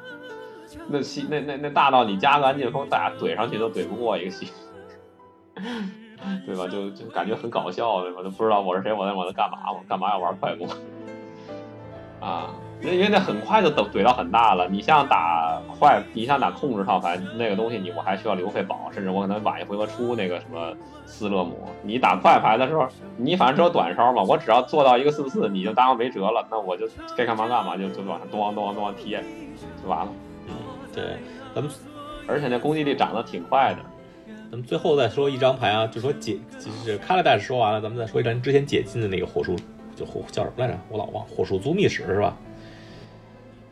[0.88, 4.50] 那西那那那大到你加个安劲风，大家怼上去都怼不过一个西，
[6.46, 6.66] 对吧？
[6.66, 8.22] 就就感觉很搞笑，对吧？
[8.22, 10.66] 都不知道我是谁，我在我在干嘛，我干嘛要玩快攻
[12.20, 12.54] 啊？
[12.82, 14.68] 因为那很快就怼怼到很大了。
[14.68, 20.74] 你像打快，你像打控制套牌那个东西，你我还需要留费保，甚至我可能晚一回合出那个什么
[21.06, 21.68] 斯勒姆。
[21.82, 29.22] 你打快牌的时候，你反正只有短烧嘛，我只要做到一个四四，你就当我没辙了，那我就该干嘛干嘛，就就往上咚咚咚咚贴，
[29.82, 30.08] 就完了。
[30.48, 30.54] 嗯
[30.92, 31.04] 对，
[31.54, 31.72] 咱们
[32.26, 33.78] 而且那攻击力涨得挺快的。
[34.50, 39.56] 咱们最后再说一张牌啊，就说解，就是卡拉戴说完了，咱们再说一张之前解禁的那个火树，
[39.96, 40.78] 就火叫什么来着？
[40.90, 42.36] 我老忘，火树租密使是吧？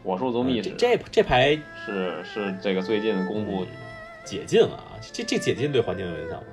[0.05, 3.67] 火树族密使这这这牌是是这个最近公布
[4.25, 6.45] 解禁了啊，这这解禁对环境有影响吗？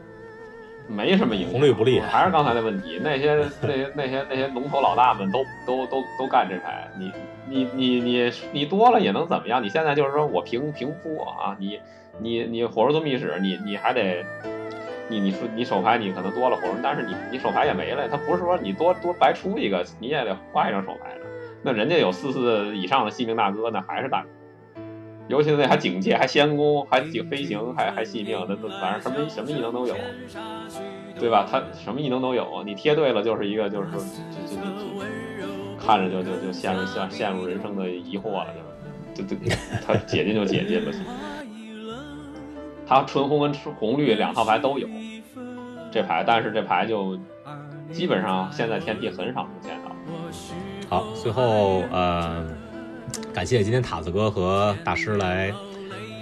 [0.87, 7.11] 没什么影响，红绿不利还是刚才的问题，那些那些那些那些龙头老大们都都都都干这牌，你
[7.47, 9.63] 你你你你多了也能怎么样？
[9.63, 11.79] 你现在就是说我平平铺啊，你
[12.19, 14.23] 你你火树族秘史，你你还得。
[15.09, 21.21] 你你说你手牌你可能多了火，但是你你手牌也没了，他不是说你多多白出一个，你也得换一张手牌的。
[21.67, 24.29] 那人家有四四以上的戏命大哥，那还是大哥。
[25.27, 29.93] 尤其是那还警戒，还仙宫，还警飞行，还还戏命，那那反正什么什么异能都有，
[31.19, 31.45] 对吧？
[31.51, 38.47] 他什么异能都有，你贴对了就是一个就是就就就就看着就就就陷入陷陷入人生的疑惑了，
[39.13, 39.51] 就就就
[39.85, 40.93] 他解禁就解禁了。
[42.87, 44.87] 他纯红跟红绿两套牌都有
[45.91, 47.19] 这牌，但是这牌就
[47.91, 49.86] 基本上现在天梯很少能见到。
[50.89, 52.45] 好，最后呃，
[53.33, 55.51] 感谢今天塔子哥和大师来，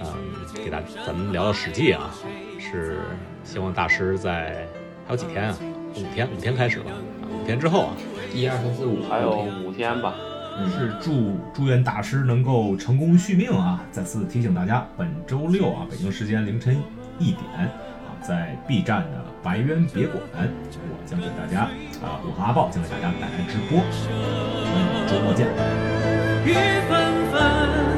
[0.02, 0.06] 嗯、
[0.52, 2.10] 给大咱们聊聊《史记》啊，
[2.58, 2.98] 是
[3.44, 4.66] 希望大师在
[5.06, 5.58] 还有几天啊？
[5.94, 6.98] 五天，五天开始吧，啊
[7.30, 7.96] 五天之后啊，
[8.34, 10.14] 一二三四五，还有五天吧，
[10.76, 13.84] 是祝祝愿大师能够成功续命啊！
[13.92, 16.76] 再次提醒大家，本周六啊，北京时间凌晨
[17.20, 21.70] 一点啊，在 B 站的白渊别馆，我将给大家
[22.04, 25.46] 啊，我和阿豹将给大家带来直播，我们周末见。
[26.42, 26.50] 雨
[26.90, 26.90] 纷
[27.30, 27.95] 纷，